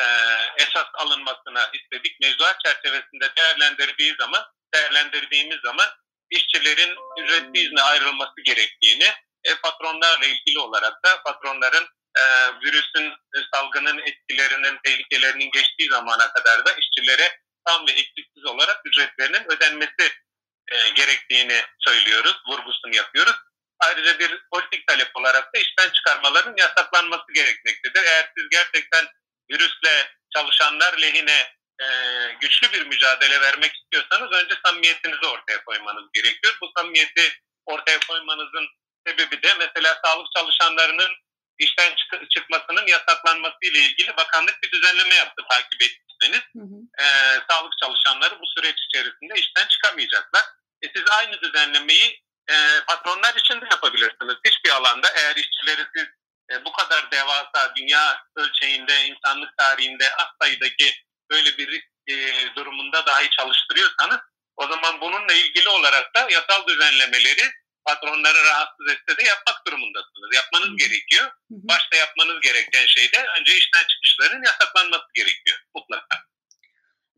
esas 0.58 0.86
alınmasına 0.94 1.70
istedik. 1.72 2.20
Mevzuat 2.20 2.56
çerçevesinde 2.64 3.36
değerlendirdiği 3.36 4.14
zaman, 4.20 4.44
değerlendirdiğimiz 4.74 5.58
zaman 5.64 5.88
işçilerin 6.30 6.96
ücretli 7.18 7.58
izne 7.58 7.82
ayrılması 7.82 8.40
gerektiğini, 8.44 9.12
patronlarla 9.54 10.26
ilgili 10.26 10.58
olarak 10.58 11.04
da 11.04 11.22
patronların 11.22 11.86
e, 12.18 12.22
virüsün 12.64 13.10
e, 13.10 13.38
salgının 13.54 13.98
etkilerinin, 13.98 14.78
tehlikelerinin 14.84 15.50
geçtiği 15.50 15.88
zamana 15.90 16.32
kadar 16.32 16.66
da 16.66 16.72
işçilere 16.72 17.38
tam 17.66 17.86
ve 17.86 17.92
eksiksiz 17.92 18.44
olarak 18.46 18.80
ücretlerinin 18.84 19.52
ödenmesi 19.52 20.12
e, 20.72 20.88
gerektiğini 20.88 21.62
söylüyoruz, 21.78 22.36
vurgusunu 22.48 22.96
yapıyoruz. 22.96 23.36
Ayrıca 23.78 24.18
bir 24.18 24.42
politik 24.52 24.86
talep 24.86 25.10
olarak 25.14 25.54
da 25.54 25.58
işten 25.58 25.90
çıkarmaların 25.90 26.54
yasaklanması 26.56 27.32
gerekmektedir. 27.34 28.02
Eğer 28.04 28.32
siz 28.38 28.48
gerçekten 28.50 29.06
virüsle 29.50 30.10
çalışanlar 30.34 30.98
lehine 30.98 31.56
e, 31.80 31.86
güçlü 32.40 32.72
bir 32.72 32.86
mücadele 32.86 33.40
vermek 33.40 33.72
istiyorsanız 33.76 34.32
önce 34.32 34.54
samimiyetinizi 34.66 35.26
ortaya 35.26 35.64
koymanız 35.64 36.04
gerekiyor. 36.12 36.58
Bu 36.60 36.70
samimiyeti 36.76 37.32
ortaya 37.66 37.98
koymanızın 38.08 38.68
sebebi 39.06 39.42
de 39.42 39.54
mesela 39.54 40.00
sağlık 40.04 40.26
çalışanlarının 40.36 41.10
işten 41.58 41.94
çık- 41.94 42.30
çıkmasının 42.30 42.86
yasaklanması 42.86 43.58
ile 43.62 43.78
ilgili 43.78 44.16
bakanlık 44.16 44.62
bir 44.62 44.70
düzenleme 44.70 45.14
yaptı 45.14 45.42
takip 45.50 45.82
ettiyseniz. 45.82 46.44
Hı 46.56 46.62
hı. 46.62 47.04
E, 47.04 47.06
sağlık 47.50 47.72
çalışanları 47.82 48.40
bu 48.40 48.46
süreç 48.56 48.78
içerisinde 48.88 49.34
işten 49.34 49.66
çıkamayacaklar. 49.66 50.44
E, 50.82 50.86
siz 50.96 51.04
aynı 51.10 51.40
düzenlemeyi 51.40 52.22
e, 52.50 52.54
patronlar 52.86 53.34
için 53.34 53.60
de 53.60 53.64
yapabilirsiniz. 53.70 54.36
Hiçbir 54.46 54.70
alanda 54.70 55.08
eğer 55.16 55.36
işçileri 55.36 55.86
siz 55.96 56.06
e, 56.50 56.64
bu 56.64 56.72
kadar 56.72 57.10
devasa 57.10 57.74
dünya 57.76 58.24
ölçeğinde, 58.36 59.06
insanlık 59.06 59.58
tarihinde 59.58 60.14
az 60.16 60.28
sayıdaki 60.42 60.94
böyle 61.30 61.58
bir 61.58 61.68
risk 61.68 61.86
e, 62.08 62.14
durumunda 62.56 63.06
dahi 63.06 63.30
çalıştırıyorsanız 63.30 64.18
o 64.56 64.66
zaman 64.66 65.00
bununla 65.00 65.32
ilgili 65.32 65.68
olarak 65.68 66.14
da 66.14 66.28
yasal 66.30 66.66
düzenlemeleri 66.66 67.52
patronları 67.86 68.40
rahatsız 68.50 68.86
etse 68.92 69.12
de 69.18 69.28
yapmak 69.28 69.58
durumundasınız. 69.66 70.30
Yapmanız 70.40 70.76
gerekiyor. 70.82 71.26
Başta 71.50 71.96
yapmanız 71.96 72.40
gereken 72.40 72.86
şey 72.86 73.04
de 73.12 73.18
önce 73.40 73.52
işten 73.56 73.84
çıkışların 73.90 74.42
yasaklanması 74.48 75.08
gerekiyor 75.14 75.58
mutlaka. 75.76 76.16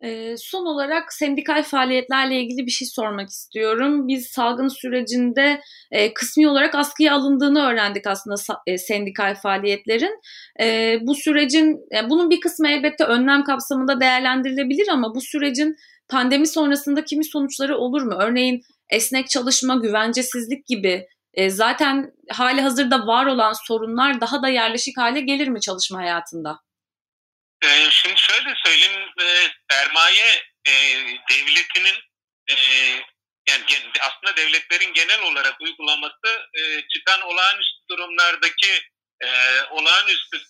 E, 0.03 0.37
son 0.37 0.67
olarak 0.67 1.13
sendikal 1.13 1.63
faaliyetlerle 1.63 2.41
ilgili 2.41 2.67
bir 2.67 2.71
şey 2.71 2.89
sormak 2.89 3.29
istiyorum. 3.29 4.09
Biz 4.09 4.27
salgın 4.27 4.69
sürecinde 4.69 5.61
e, 5.91 6.15
kısmi 6.15 6.49
olarak 6.49 6.75
askıya 6.75 7.15
alındığını 7.15 7.63
öğrendik 7.63 8.07
aslında 8.07 8.37
e, 8.67 8.79
sendikal 8.79 9.35
faaliyetlerin. 9.35 10.21
E, 10.61 10.99
bu 11.01 11.15
sürecin, 11.15 11.77
yani 11.93 12.11
bunun 12.11 12.31
bir 12.31 12.41
kısmı 12.41 12.69
elbette 12.69 13.05
önlem 13.05 13.45
kapsamında 13.45 14.01
değerlendirilebilir 14.01 14.89
ama 14.89 15.15
bu 15.15 15.21
sürecin 15.21 15.77
pandemi 16.09 16.47
sonrasında 16.47 17.05
kimi 17.05 17.25
sonuçları 17.25 17.77
olur 17.77 18.03
mu? 18.03 18.19
Örneğin 18.21 18.63
esnek 18.91 19.31
çalışma, 19.31 19.75
güvencesizlik 19.75 20.67
gibi 20.67 21.07
e, 21.35 21.51
zaten 21.51 22.13
hali 22.31 22.61
hazırda 22.61 23.07
var 23.07 23.27
olan 23.27 23.53
sorunlar 23.67 24.21
daha 24.21 24.43
da 24.43 24.49
yerleşik 24.49 24.99
hale 24.99 25.21
gelir 25.21 25.49
mi 25.49 25.61
çalışma 25.61 25.99
hayatında? 25.99 26.61
Ee, 27.65 27.91
şimdi 27.91 28.17
şöyle 28.19 28.55
söyleyeyim, 28.65 29.09
e, 29.21 29.27
sermaye 29.71 30.43
e, 30.67 30.73
devletinin 31.31 31.95
e, 32.51 32.55
yani 33.49 33.65
aslında 34.01 34.37
devletlerin 34.37 34.93
genel 34.93 35.23
olarak 35.23 35.61
uygulaması 35.61 36.47
e, 36.55 36.89
çıkan 36.89 37.21
olağanüstü 37.21 37.81
durumlardaki 37.91 38.83
e, 39.21 39.29
olağanüstü 39.71 40.41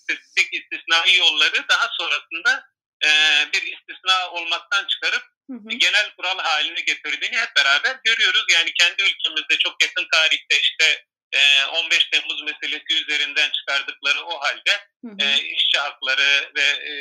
istisnai 0.52 1.16
yolları 1.16 1.68
daha 1.68 1.88
sonrasında 1.98 2.64
e, 3.04 3.10
bir 3.52 3.62
istisna 3.62 4.30
olmaktan 4.30 4.86
çıkarıp 4.86 5.22
hı 5.50 5.56
hı. 5.56 5.68
genel 5.68 6.10
kural 6.16 6.38
haline 6.38 6.80
getirdiğini 6.80 7.36
hep 7.36 7.56
beraber 7.56 7.96
görüyoruz. 8.04 8.44
Yani 8.54 8.72
kendi 8.80 9.02
ülkemizde 9.02 9.58
çok 9.58 9.82
yakın 9.82 10.06
tarihte 10.12 10.60
işte 10.60 11.04
15 11.34 11.98
ee, 11.98 12.10
Temmuz 12.10 12.42
meselesi 12.42 13.02
üzerinden 13.02 13.50
çıkardıkları 13.50 14.24
o 14.24 14.40
halde 14.40 14.72
hı 15.04 15.10
hı. 15.10 15.16
E, 15.18 15.42
işçi 15.42 15.78
hakları 15.78 16.52
ve 16.56 16.62
e, 16.62 16.92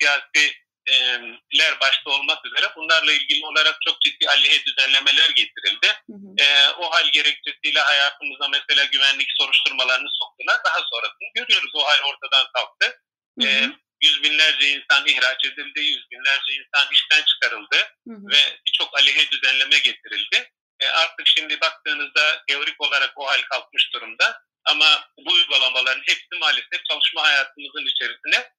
siyasiler 0.00 1.80
başta 1.80 2.10
olmak 2.10 2.46
üzere 2.46 2.66
bunlarla 2.76 3.12
ilgili 3.12 3.46
olarak 3.46 3.76
çok 3.88 4.00
ciddi 4.00 4.28
aleyhe 4.28 4.64
düzenlemeler 4.64 5.30
getirildi. 5.30 5.86
Hı 6.10 6.12
hı. 6.12 6.44
E, 6.44 6.70
o 6.70 6.92
hal 6.92 7.08
gerekçesiyle 7.12 7.80
hayatımıza 7.80 8.48
mesela 8.48 8.84
güvenlik 8.84 9.28
soruşturmalarını 9.40 10.08
soktular. 10.22 10.64
Daha 10.64 10.78
sonrasını 10.92 11.28
görüyoruz. 11.34 11.70
O 11.74 11.84
hal 11.84 12.02
ortadan 12.04 12.46
kalktı. 12.52 13.00
Hı 13.40 13.46
hı. 13.46 13.48
E, 13.48 13.70
yüz 14.02 14.22
binlerce 14.22 14.68
insan 14.68 15.06
ihraç 15.06 15.44
edildi, 15.44 15.80
yüz 15.80 16.10
binlerce 16.10 16.52
insan 16.52 16.92
işten 16.92 17.22
çıkarıldı 17.22 17.76
hı 18.08 18.14
hı. 18.14 18.28
ve 18.32 18.58
birçok 18.66 18.98
aleyhe 18.98 19.30
düzenleme 19.30 19.78
getirildi. 19.78 20.50
E 20.80 20.86
artık 20.86 21.26
şimdi 21.26 21.60
baktığınızda 21.60 22.44
teorik 22.48 22.80
olarak 22.80 23.12
o 23.16 23.26
hal 23.26 23.42
kalkmış 23.42 23.92
durumda. 23.94 24.42
Ama 24.64 25.08
bu 25.18 25.32
uygulamaların 25.32 26.02
hepsi 26.06 26.34
maalesef 26.40 26.84
çalışma 26.90 27.22
hayatımızın 27.22 27.86
içerisine 27.86 28.50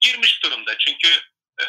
girmiş 0.00 0.42
durumda. 0.42 0.78
Çünkü 0.78 1.08
e, 1.60 1.66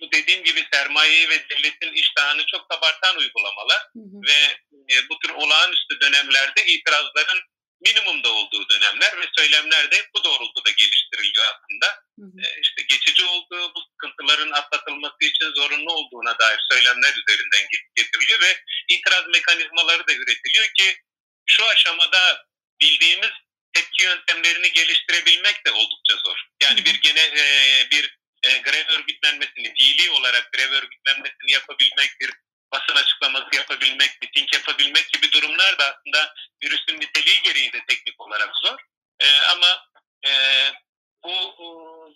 bu 0.00 0.12
dediğim 0.12 0.44
gibi 0.44 0.66
sermayeyi 0.72 1.28
ve 1.28 1.48
devletin 1.48 1.92
iştahını 1.92 2.46
çok 2.46 2.68
kabartan 2.68 3.16
uygulamalar 3.16 3.78
hı 3.78 4.00
hı. 4.00 4.22
ve 4.26 4.58
e, 4.94 5.08
bu 5.08 5.18
tür 5.18 5.30
olağanüstü 5.30 6.00
dönemlerde 6.00 6.66
itirazların 6.66 7.40
minimumda 7.86 8.28
olduğu 8.28 8.68
dönemler 8.68 9.20
ve 9.20 9.26
söylemler 9.36 9.90
de 9.90 10.08
bu 10.14 10.24
doğrultuda 10.24 10.70
geliştiriliyor 10.70 11.44
aslında. 11.44 11.86
Hı 12.18 12.24
hı. 12.24 12.40
E, 12.44 12.60
işte 12.60 12.82
geçici 12.82 13.24
olduğu 13.24 13.74
bu 13.74 13.80
sıkıntıların 13.90 14.50
atlatılması 14.50 15.20
için 15.20 15.46
zorunlu 15.56 15.92
olduğuna 15.92 16.38
dair 16.38 16.60
söylemler 16.72 17.12
üzerinden 17.12 17.68
getiriliyor 17.94 18.40
ve 18.40 18.60
itiraz 18.88 19.26
mekanizmaları 19.26 20.08
da 20.08 20.12
üretiliyor 20.12 20.66
ki 20.76 20.96
şu 21.46 21.66
aşamada 21.66 22.46
bildiğimiz 22.80 23.30
tepki 23.72 24.04
yöntemlerini 24.04 24.72
geliştirebilmek 24.72 25.66
de 25.66 25.70
oldukça 25.70 26.16
zor. 26.24 26.38
Yani 26.62 26.84
bir 26.84 26.94
gene 26.94 27.20
e, 27.20 27.46
bir 27.90 28.18
e, 28.42 28.58
grev 28.58 28.88
örgütlenmesini, 28.88 29.74
fiili 29.74 30.10
olarak 30.10 30.52
grev 30.52 30.72
örgütlenmesini 30.72 31.52
yapabilmek, 31.52 32.10
bir 32.20 32.30
basın 32.72 32.94
açıklaması 32.94 33.56
yapabilmek, 33.56 34.22
miting 34.22 34.54
yapabilmek 34.54 35.12
gibi 35.12 35.32
durumlar 35.32 35.78
da 35.78 35.84
aslında 35.84 36.34
virüsün 36.62 37.00
niteliği 37.00 37.42
gereği 37.42 37.72
de 37.72 37.84
teknik 37.88 38.20
olarak 38.20 38.50
zor. 38.62 38.78
E, 39.20 39.40
ama 39.40 39.86
e, 40.26 40.30
bu 41.24 41.34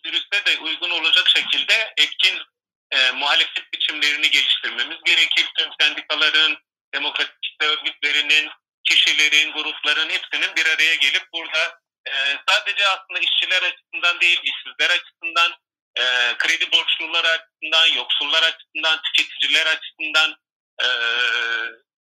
virüste 0.06 0.44
de 0.44 0.58
uygun 0.58 0.90
olacak 0.90 1.28
şekilde 1.28 1.94
etkin 1.96 2.42
e, 2.90 3.10
muhalefet 3.10 3.72
biçimlerini 3.72 4.30
geliştirmemiz 4.30 4.98
gerekir. 5.04 5.46
Tüm 5.58 5.70
sendikaların, 5.80 6.58
demokratik 6.94 7.56
örgütlerinin, 7.60 8.50
kişilerin, 8.84 9.52
grupların 9.52 10.10
hepsinin 10.10 10.56
bir 10.56 10.66
araya 10.66 10.94
gelip 10.94 11.32
burada 11.32 11.80
e, 12.06 12.12
sadece 12.48 12.86
aslında 12.86 13.18
işçiler 13.18 13.62
açısından 13.62 14.20
değil, 14.20 14.40
işsizler 14.42 14.90
açısından, 14.90 15.52
e, 15.98 16.34
kredi 16.38 16.72
borçlular 16.72 17.24
açısından, 17.24 17.86
yoksullar 17.86 18.42
açısından, 18.42 19.00
tüketiciler 19.02 19.66
açısından, 19.66 20.36
e, 20.82 20.86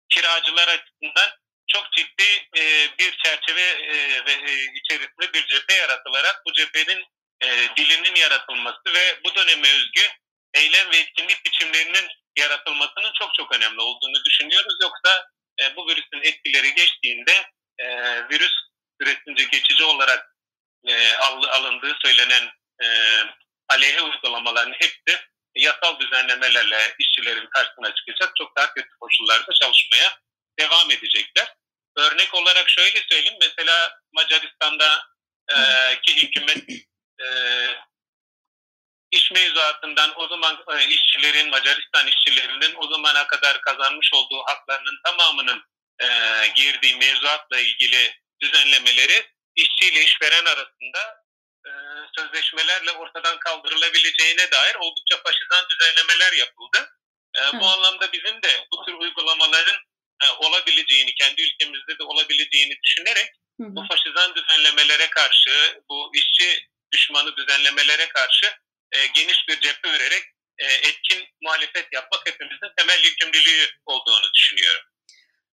kiracılar 0.09 0.67
açısından 0.67 1.29
çok 1.67 1.91
ciddi 1.91 2.47
e, 2.57 2.88
bir 2.99 3.17
çerçeve 3.23 3.61
e, 3.61 4.25
ve 4.25 4.31
e, 4.31 4.53
içerisinde 4.75 5.34
bir 5.34 5.45
cephe 5.47 5.73
yaratılarak 5.73 6.41
bu 6.45 6.53
cephenin 6.53 7.05
e, 7.43 7.47
dilinin 7.77 8.15
yaratılması 8.15 8.93
ve 8.93 9.19
bu 9.25 9.36
döneme 9.36 9.69
özgü 9.69 10.01
eylem 10.53 10.91
ve 10.91 10.97
etkinlik 10.97 11.45
biçimlerinin 11.45 12.09
yaratılmasının 12.38 13.11
çok 13.19 13.34
çok 13.36 13.55
önemli 13.55 13.81
olduğunu 13.81 14.23
düşünüyoruz. 14.25 14.73
Yoksa 14.81 15.27
e, 15.61 15.75
bu 15.75 15.88
virüsün 15.88 16.21
etkileri 16.23 16.73
geçtiğinde 16.73 17.49
e, 17.79 17.86
virüs 18.29 18.53
süresince 19.01 19.43
geçici 19.43 19.84
olarak 19.84 20.36
e, 20.88 21.13
alındığı 21.49 21.95
söylenen 22.03 22.49
e, 22.84 22.88
aleyhe 23.70 24.01
uygulamaların 24.01 24.74
hepsi 24.74 25.20
yasal 25.55 25.99
düzenlemelerle 25.99 26.95
işçilerin 26.99 27.47
karşısına 27.47 27.95
çıkacak. 27.95 28.36
Çok 28.38 28.57
daha 28.57 28.74
kötü 28.74 28.89
koşullarda 28.99 29.53
çalışmaya 29.61 30.20
devam 30.59 30.91
edecekler. 30.91 31.55
Örnek 31.97 32.34
olarak 32.34 32.70
şöyle 32.70 33.01
söyleyeyim. 33.09 33.38
Mesela 33.41 33.99
Macaristan'da 34.14 35.05
e, 35.49 35.55
ki 36.01 36.24
hükümet 36.24 36.70
e, 37.22 37.28
iş 39.11 39.32
mevzuatından 39.32 40.20
o 40.20 40.28
zaman 40.28 40.64
e, 40.74 40.88
işçilerin, 40.88 41.49
Macaristan 41.49 42.07
işçilerinin 42.07 42.76
o 42.78 42.88
zamana 42.88 43.28
kadar 43.28 43.61
kazanmış 43.61 44.14
olduğu 44.14 44.43
haklarının 44.45 44.99
tamamının 45.05 45.64
e, 46.01 46.07
girdiği 46.55 46.95
mevzuatla 46.95 47.59
ilgili 47.59 48.22
düzenlemeleri 48.41 49.26
işçiyle 49.55 50.03
işveren 50.03 50.45
arasında 50.45 51.24
e, 51.68 51.72
sözleşmelerle 52.18 52.91
ortadan 52.91 53.39
kaldırılabileceğine 53.39 54.51
dair 54.51 54.76
oldukça 54.76 55.18
faşizan 55.24 55.66
düzenlemeler 55.70 56.34
yapıldı. 56.34 56.89
E, 57.38 57.59
bu 57.59 57.66
anlamda 57.66 58.11
bizim 58.11 58.41
de 58.41 58.68
bu 58.72 58.86
tür 58.86 58.93
uygulamaların 58.93 59.78
e, 60.24 60.30
olabileceğini, 60.30 61.16
kendi 61.16 61.41
ülkemizde 61.41 61.99
de 61.99 62.03
olabileceğini 62.03 62.80
düşünerek 62.84 63.30
hı. 63.61 63.76
bu 63.76 63.86
faşizan 63.88 64.36
düzenlemelere 64.36 65.09
karşı, 65.09 65.82
bu 65.89 66.11
işçi 66.16 66.68
düşmanı 66.93 67.36
düzenlemelere 67.36 68.09
karşı 68.09 68.45
e, 68.91 69.07
geniş 69.07 69.47
bir 69.47 69.59
cephe 69.59 69.93
vererek 69.93 70.24
e, 70.57 70.66
etkin 70.66 71.28
muhalefet 71.41 71.88
yapmak 71.93 72.28
hepimizin 72.28 72.72
temel 72.78 73.03
yükümlülüğü 73.03 73.70
olduğunu 73.86 74.34
düşünüyorum. 74.34 74.82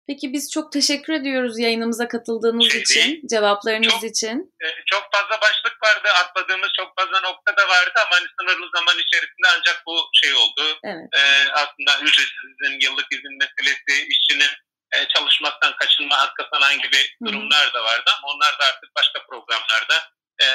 Peki 0.07 0.33
biz 0.33 0.51
çok 0.51 0.71
teşekkür 0.71 1.13
ediyoruz 1.13 1.59
yayınımıza 1.59 2.07
katıldığınız 2.07 2.71
şey 2.71 2.81
için, 2.81 3.01
değil. 3.01 3.21
cevaplarınız 3.29 3.93
çok, 3.93 4.03
için. 4.03 4.53
E, 4.63 4.67
çok 4.85 5.03
fazla 5.13 5.41
başlık 5.41 5.83
vardı, 5.83 6.07
atladığımız 6.21 6.69
çok 6.79 6.89
fazla 6.99 7.19
nokta 7.21 7.57
da 7.57 7.67
vardı 7.69 7.91
ama 7.95 8.11
hani 8.11 8.27
sınırlı 8.39 8.67
zaman 8.75 8.97
içerisinde 9.05 9.47
ancak 9.57 9.83
bu 9.87 9.95
şey 10.13 10.33
oldu. 10.33 10.63
Evet. 10.83 11.07
E, 11.19 11.21
aslında 11.51 11.91
ücretsiz 12.05 12.47
izin, 12.53 12.79
yıllık 12.85 13.07
izin 13.11 13.37
meselesi, 13.41 14.07
işçinin 14.13 14.53
e, 14.95 14.97
çalışmaktan 15.07 15.73
kaçınma 15.79 16.17
hakkı 16.17 16.43
falan 16.53 16.75
gibi 16.79 16.99
durumlar 17.25 17.73
da 17.73 17.83
vardı 17.83 18.09
ama 18.17 18.27
onlar 18.33 18.59
da 18.59 18.63
artık 18.65 18.89
başka 18.95 19.25
programlarda 19.29 19.97
e, 20.43 20.47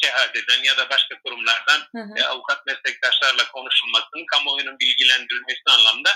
CHD'den 0.00 0.62
ya 0.62 0.76
da 0.76 0.90
başka 0.90 1.14
kurumlardan 1.24 1.80
E, 2.16 2.22
avukat 2.24 2.66
meslektaşlarla 2.66 3.44
konuşulmasının 3.52 4.26
kamuoyunun 4.32 4.78
bilgilendirilmesi 4.78 5.62
anlamda 5.70 6.10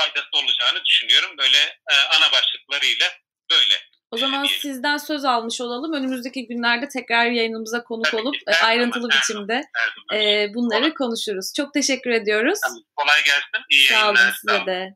faydası 0.00 0.28
olacağını 0.32 0.84
düşünüyorum. 0.84 1.30
Böyle 1.38 1.58
e, 1.90 1.94
ana 2.16 2.32
başlıklarıyla 2.32 3.06
böyle. 3.50 3.74
O 4.10 4.16
zaman 4.16 4.44
diyelim. 4.44 4.60
sizden 4.60 4.96
söz 4.96 5.24
almış 5.24 5.60
olalım. 5.60 5.92
Önümüzdeki 5.92 6.46
günlerde 6.46 6.88
tekrar 6.88 7.26
yayınımıza 7.26 7.84
konuk 7.84 8.04
Tabii 8.04 8.20
olup 8.20 8.34
ki, 8.34 8.64
ayrıntılı 8.64 9.02
zaman, 9.02 9.18
biçimde 9.18 9.62
her 9.76 9.94
zaman, 10.10 10.24
e, 10.24 10.54
bunları 10.54 10.84
Olur. 10.84 10.94
konuşuruz. 10.94 11.52
Çok 11.56 11.74
teşekkür 11.74 12.10
ediyoruz. 12.10 12.58
Tamam, 12.62 12.82
kolay 12.96 13.24
gelsin. 13.24 13.66
İyi 13.70 13.88
Sağ 13.88 14.10
olun 14.10 14.30
size 14.40 14.66
de. 14.66 14.94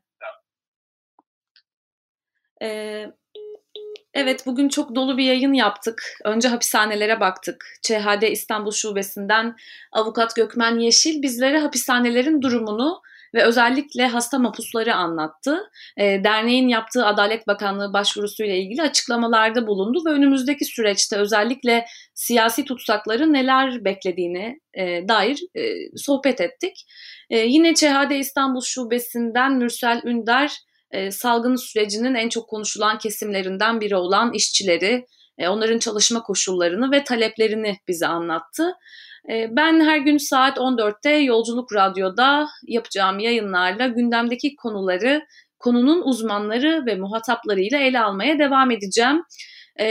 Ee, 2.61 3.05
evet 4.13 4.45
bugün 4.45 4.69
çok 4.69 4.95
dolu 4.95 5.17
bir 5.17 5.23
yayın 5.23 5.53
yaptık. 5.53 6.03
Önce 6.23 6.47
hapishanelere 6.47 7.19
baktık. 7.19 7.65
ÇHD 7.83 8.21
İstanbul 8.21 8.71
Şubesi'nden 8.71 9.55
avukat 9.91 10.35
Gökmen 10.35 10.79
Yeşil 10.79 11.21
bizlere 11.21 11.59
hapishanelerin 11.59 12.41
durumunu 12.41 13.01
ve 13.35 13.43
özellikle 13.43 14.07
hasta 14.07 14.39
mapusları 14.39 14.95
anlattı. 14.95 15.69
E, 15.97 16.23
derneğin 16.23 16.67
yaptığı 16.67 17.05
Adalet 17.05 17.47
Bakanlığı 17.47 17.93
başvurusuyla 17.93 18.55
ilgili 18.55 18.81
açıklamalarda 18.81 19.67
bulundu 19.67 20.01
ve 20.05 20.09
önümüzdeki 20.09 20.65
süreçte 20.65 21.17
özellikle 21.17 21.85
siyasi 22.13 22.65
tutsakları 22.65 23.33
neler 23.33 23.85
beklediğini 23.85 24.59
e, 24.73 25.07
dair 25.07 25.39
e, 25.55 25.61
sohbet 25.97 26.41
ettik. 26.41 26.85
E, 27.29 27.37
yine 27.37 27.73
ÇHD 27.73 28.11
İstanbul 28.11 28.61
Şubesi'nden 28.61 29.53
Mürsel 29.53 30.01
Ünder 30.05 30.51
e, 30.91 31.11
salgın 31.11 31.55
sürecinin 31.55 32.15
en 32.15 32.29
çok 32.29 32.49
konuşulan 32.49 32.97
kesimlerinden 32.97 33.81
biri 33.81 33.95
olan 33.95 34.33
işçileri, 34.33 35.05
e, 35.37 35.47
onların 35.47 35.79
çalışma 35.79 36.23
koşullarını 36.23 36.91
ve 36.91 37.03
taleplerini 37.03 37.77
bize 37.87 38.07
anlattı. 38.07 38.73
E, 39.29 39.47
ben 39.55 39.79
her 39.79 39.97
gün 39.97 40.17
saat 40.17 40.57
14'te 40.57 41.09
Yolculuk 41.09 41.75
Radyo'da 41.75 42.47
yapacağım 42.67 43.19
yayınlarla 43.19 43.87
gündemdeki 43.87 44.55
konuları 44.55 45.21
konunun 45.59 46.01
uzmanları 46.01 46.85
ve 46.85 46.95
muhataplarıyla 46.95 47.79
ele 47.79 47.99
almaya 47.99 48.39
devam 48.39 48.71
edeceğim. 48.71 49.21
E, 49.79 49.87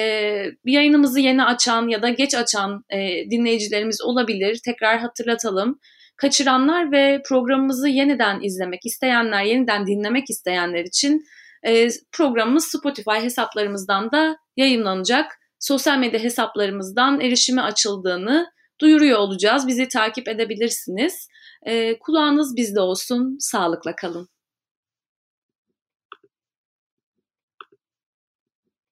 yayınımızı 0.64 1.20
yeni 1.20 1.44
açan 1.44 1.88
ya 1.88 2.02
da 2.02 2.08
geç 2.08 2.34
açan 2.34 2.84
e, 2.90 3.30
dinleyicilerimiz 3.30 4.02
olabilir. 4.02 4.60
Tekrar 4.64 4.98
hatırlatalım 4.98 5.78
kaçıranlar 6.16 6.92
ve 6.92 7.22
programımızı 7.28 7.88
yeniden 7.88 8.40
izlemek 8.42 8.86
isteyenler, 8.86 9.44
yeniden 9.44 9.86
dinlemek 9.86 10.30
isteyenler 10.30 10.84
için 10.84 11.24
e, 11.66 11.88
programımız 12.12 12.64
Spotify 12.64 13.16
hesaplarımızdan 13.22 14.12
da 14.12 14.36
yayınlanacak. 14.56 15.32
Sosyal 15.60 15.98
medya 15.98 16.20
hesaplarımızdan 16.20 17.20
erişime 17.20 17.62
açıldığını 17.62 18.46
duyuruyor 18.80 19.18
olacağız. 19.18 19.66
Bizi 19.66 19.88
takip 19.88 20.28
edebilirsiniz. 20.28 21.28
E, 21.66 21.98
kulağınız 21.98 22.56
bizde 22.56 22.80
olsun. 22.80 23.36
Sağlıkla 23.40 23.96
kalın. 23.96 24.33